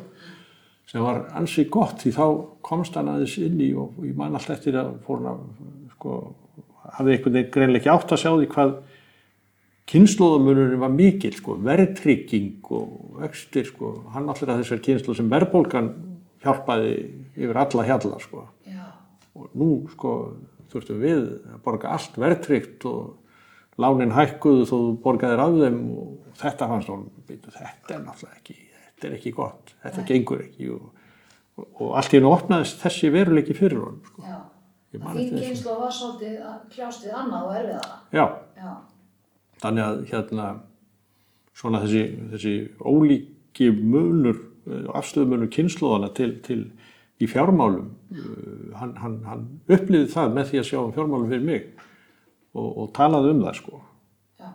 sem 0.88 1.04
var 1.04 1.26
ansi 1.40 1.66
gott 1.72 2.04
því 2.04 2.14
þá 2.16 2.26
komst 2.64 2.96
hann 3.00 3.12
aðeins 3.12 3.38
inn 3.40 3.60
í 3.64 3.72
og 3.76 4.00
ég 4.06 4.16
man 4.16 4.36
alltaf 4.36 4.58
eftir 4.58 4.80
að 4.80 4.94
fór 5.06 5.20
hann 5.22 5.30
að 5.34 5.44
sko, 5.96 6.16
hafði 6.98 7.16
einhvern 7.16 7.38
veginn 7.38 7.54
greinlega 7.56 7.82
ekki 7.82 7.94
átt 7.94 8.16
að 8.16 8.24
sjá 8.24 8.32
því 8.32 8.50
hvað 8.56 8.74
kynnslóðamunurinn 9.92 10.80
var 10.80 10.94
mikil 10.96 11.34
sko, 11.36 11.58
verðtrygging 11.68 12.70
og 12.72 13.20
vextir 13.20 13.68
sko, 13.68 13.92
hann 14.14 14.30
allir 14.32 14.54
að 14.54 14.62
þessar 14.64 14.84
kynnslóð 14.86 15.20
sem 15.20 15.32
verðbólgan 15.32 15.90
hjálpaði 16.46 16.94
yfir 17.36 17.60
alla 17.66 17.88
hjalla 17.90 18.20
sko 18.24 18.46
Já. 18.68 18.86
og 19.36 19.52
nú 19.58 19.72
sko 19.92 20.14
þurftum 20.72 21.02
við 21.04 21.26
að 21.52 21.60
borga 21.66 21.92
allt 21.96 22.16
verðtryggt 22.20 22.88
og 22.88 23.18
lánin 23.80 24.14
hækkuðu 24.16 24.66
þó 24.68 24.74
þú 24.74 24.94
borgaðir 25.04 25.44
af 25.44 25.58
þeim 25.62 25.80
og 26.02 26.40
þetta 26.42 26.68
fannst 26.72 26.92
hún, 26.92 27.06
þetta 27.28 27.96
er 27.96 28.04
náttúrulega 28.04 28.40
ekki, 28.40 28.58
þetta 28.82 29.08
er 29.08 29.18
ekki 29.18 29.34
gott, 29.36 29.76
þetta 29.84 30.08
gengur 30.10 30.44
ekki 30.46 30.72
og, 30.76 30.88
og, 31.56 31.68
og 31.70 31.94
allt 32.00 32.14
í 32.16 32.20
hennu 32.20 32.34
opnaðist 32.34 32.82
þessi 32.84 33.12
veruleiki 33.14 33.56
fyrir 33.58 33.84
honum 33.84 34.02
sko. 34.10 34.26
Já. 34.28 34.40
Þessu. 34.92 35.38
kynslu 35.40 35.74
var 35.80 35.92
svolítið 35.96 36.40
að 36.44 36.56
kljást 36.74 37.06
við 37.06 37.14
annað 37.16 37.46
og 37.48 37.54
erfiðara. 37.62 38.00
Já, 38.12 38.26
Já. 38.60 38.72
þannig 39.64 39.86
að 39.86 40.02
hérna 40.10 40.48
svona 41.56 41.80
þessi, 41.86 42.02
þessi 42.34 42.56
ólíki 42.84 43.70
munur, 43.72 44.42
afstöðumunur 44.92 45.52
kynnslóðana 45.54 46.12
til, 46.18 46.34
til 46.44 46.60
í 47.24 47.30
fjármálum, 47.30 47.88
uh, 48.12 48.76
hann, 48.82 48.92
hann, 49.00 49.16
hann 49.30 49.48
upplýði 49.72 50.12
það 50.12 50.36
með 50.36 50.52
því 50.52 50.62
að 50.62 50.68
sjá 50.68 50.80
um 50.82 50.94
fjármálum 50.98 51.32
fyrir 51.32 51.48
mig 51.48 51.88
og, 52.56 52.68
og 52.68 52.92
talaði 52.96 53.34
um 53.36 53.44
það 53.46 53.58
sko. 53.60 53.82
Já. 54.42 54.52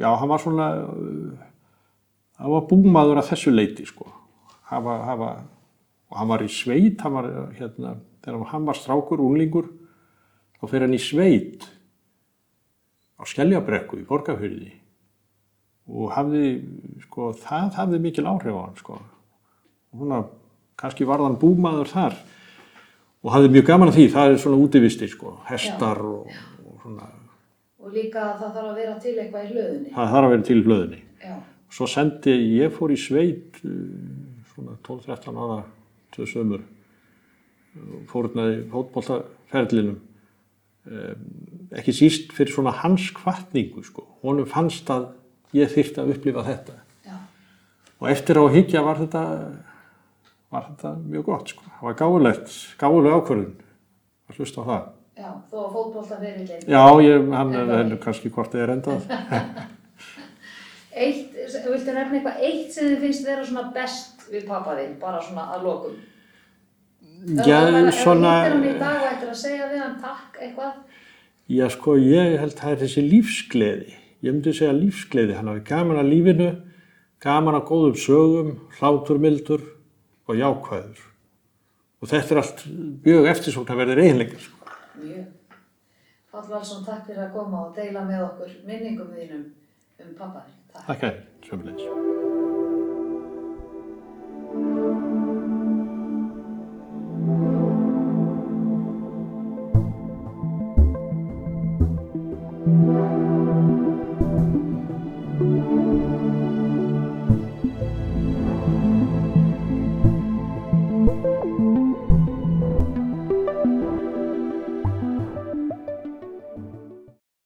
Já, 0.00 0.08
hann 0.20 0.32
var 0.32 0.42
svona, 0.42 0.68
uh, 0.88 1.48
hann 2.40 2.54
var 2.54 2.68
búmaður 2.70 3.20
að 3.20 3.32
þessu 3.34 3.54
leiti 3.54 3.86
sko. 3.88 4.08
hafa, 4.70 4.96
hafa, 5.02 5.30
og 6.10 6.18
hann 6.18 6.30
var 6.30 6.44
í 6.44 6.48
sveit, 6.52 7.00
hann 7.02 7.16
var, 7.16 7.28
hérna, 7.58 7.96
þegar 8.22 8.50
hann 8.52 8.66
var 8.68 8.78
strákur, 8.78 9.22
unglingur, 9.24 9.70
þá 10.60 10.66
fyrir 10.68 10.86
hann 10.86 10.94
í 10.94 11.02
sveit 11.02 11.66
á 13.20 13.22
Skeljabrekku 13.28 13.98
í 14.00 14.06
Borgafyrði 14.08 14.70
og 15.90 16.12
hafði, 16.14 16.52
sko, 17.02 17.32
það 17.34 17.74
hafði 17.80 18.00
mikil 18.04 18.28
áhrif 18.30 18.54
á 18.54 18.62
hann, 18.62 18.76
sko. 18.78 19.00
Og 19.90 20.04
svona, 20.04 20.20
kannski 20.78 21.08
var 21.08 21.22
hann 21.24 21.38
búmaður 21.40 21.90
þar 21.90 22.20
og 23.24 23.32
hafði 23.34 23.52
mjög 23.56 23.66
gaman 23.68 23.90
af 23.92 23.96
því, 23.98 24.06
það 24.14 24.32
er 24.34 24.38
svona 24.44 24.60
útivisti, 24.64 25.08
sko, 25.12 25.34
hestar 25.50 26.00
og, 26.04 26.30
og 26.66 26.82
svona, 26.84 27.10
Og 27.80 27.94
líka 27.96 28.20
að 28.22 28.42
það 28.42 28.50
þarf 28.54 28.68
að 28.70 28.76
vera 28.80 28.96
til 29.02 29.14
eitthvað 29.18 29.46
í 29.46 29.52
hlöðunni. 29.54 29.92
það 29.94 30.10
þarf 30.14 30.26
að 30.26 30.34
vera 30.34 30.46
til 30.48 30.58
í 30.58 30.64
hlöðunni. 30.66 31.00
Já, 31.24 31.34
Svo 31.70 31.86
sendi, 31.86 32.34
ég 32.58 32.72
fór 32.74 32.90
í 32.90 32.98
sveit 32.98 33.60
uh, 33.62 33.72
svona 34.54 34.76
12-13 34.86 35.40
ára 35.40 35.58
tvö 36.14 36.26
sömur 36.26 36.62
fórnaði 38.10 38.64
fótbolltaferlinum 38.72 39.98
um, 40.90 41.26
ekki 41.78 41.94
síst 41.94 42.32
fyrir 42.34 42.50
svona 42.54 42.72
hans 42.80 43.10
kvartningu 43.14 43.84
sko. 43.86 44.06
honum 44.24 44.48
fannst 44.50 44.90
að 44.90 45.10
ég 45.54 45.70
þyrfti 45.70 46.02
að 46.02 46.10
upplifa 46.16 46.42
þetta 46.46 46.74
já, 47.06 47.14
og 48.00 48.10
eftir 48.10 48.40
á 48.42 48.44
higgja 48.50 48.82
var 48.86 48.98
þetta 48.98 49.22
var 50.50 50.68
þetta 50.68 50.94
mjög 51.02 51.26
gott 51.28 51.52
sko. 51.52 51.66
það 51.78 51.88
var 51.88 51.98
gáfulegt, 52.00 52.54
gáfuleg 52.80 53.18
ákvörðun 53.18 53.52
að 54.30 54.40
hlusta 54.40 54.62
á 54.62 54.64
það 54.70 54.86
já, 55.20 55.30
þó 55.50 55.58
að 55.62 55.72
fótbolta 55.76 56.20
fyrir 56.20 56.50
já, 56.66 56.84
ég, 57.06 57.28
hann 57.34 57.56
er 57.60 57.74
henni 57.76 58.00
kannski 58.02 58.32
hvort 58.34 58.54
þið 58.54 58.66
er 58.66 58.74
endað 58.76 59.00
Eitt, 61.00 61.36
viltu 61.70 61.92
nefna 61.94 62.18
eitthvað 62.18 62.40
eitt 62.44 62.72
sem 62.74 62.88
þið 62.90 63.04
finnst 63.04 63.26
vera 63.28 63.44
svona 63.46 63.70
best 63.72 64.24
við 64.28 64.42
pappa 64.48 64.74
þinn, 64.76 64.96
bara 65.00 65.20
svona 65.22 65.46
að 65.54 65.68
lokum? 65.68 65.94
já, 67.46 67.60
svona 67.94 68.32
Ef 68.42 68.50
þú 68.50 68.56
hittir 68.56 68.56
hann 68.56 68.66
í 68.66 68.74
dag 68.80 68.96
og 68.98 69.06
ættir 69.12 69.30
að 69.30 69.38
segja 69.38 69.68
við 69.70 69.84
hann 69.84 69.94
takk 70.02 70.40
eitthvað, 70.42 70.74
Já, 71.50 71.64
sko, 71.74 71.96
ég 71.98 72.36
held 72.38 72.52
að 72.52 72.60
það 72.60 72.72
er 72.72 72.78
þessi 72.84 73.02
lífsgleði. 73.02 73.94
Ég 74.22 74.34
myndi 74.36 74.52
segja 74.54 74.74
lífsgleði. 74.76 75.34
Hann 75.34 75.48
hafi 75.50 75.62
gaman 75.66 75.98
að 75.98 76.10
lífinu, 76.12 76.50
gaman 77.24 77.56
að 77.58 77.64
góðum 77.66 77.96
sögum, 77.98 78.52
hláturmildur 78.78 79.64
og 80.30 80.40
jákvæður. 80.40 81.02
Og 82.00 82.08
þetta 82.08 82.34
er 82.34 82.40
allt 82.42 82.64
mjög 83.04 83.28
eftirsókn 83.34 83.74
að 83.74 83.82
verða 83.82 83.98
reynleikar. 84.00 84.46
Sko. 84.46 84.76
mjög. 85.00 85.26
Páll 86.30 86.46
Valsson, 86.46 86.84
takk 86.86 87.08
fyrir 87.08 87.24
að 87.24 87.32
koma 87.34 87.64
og 87.66 87.74
deila 87.74 88.04
með 88.06 88.22
okkur 88.28 88.54
minningum 88.68 89.10
þínum 89.16 89.42
um 90.04 90.14
pappa 90.18 90.46
þinn. 90.46 90.62
Takk. 90.86 91.02
Þér, 91.02 91.20
sömulegis. 91.48 92.49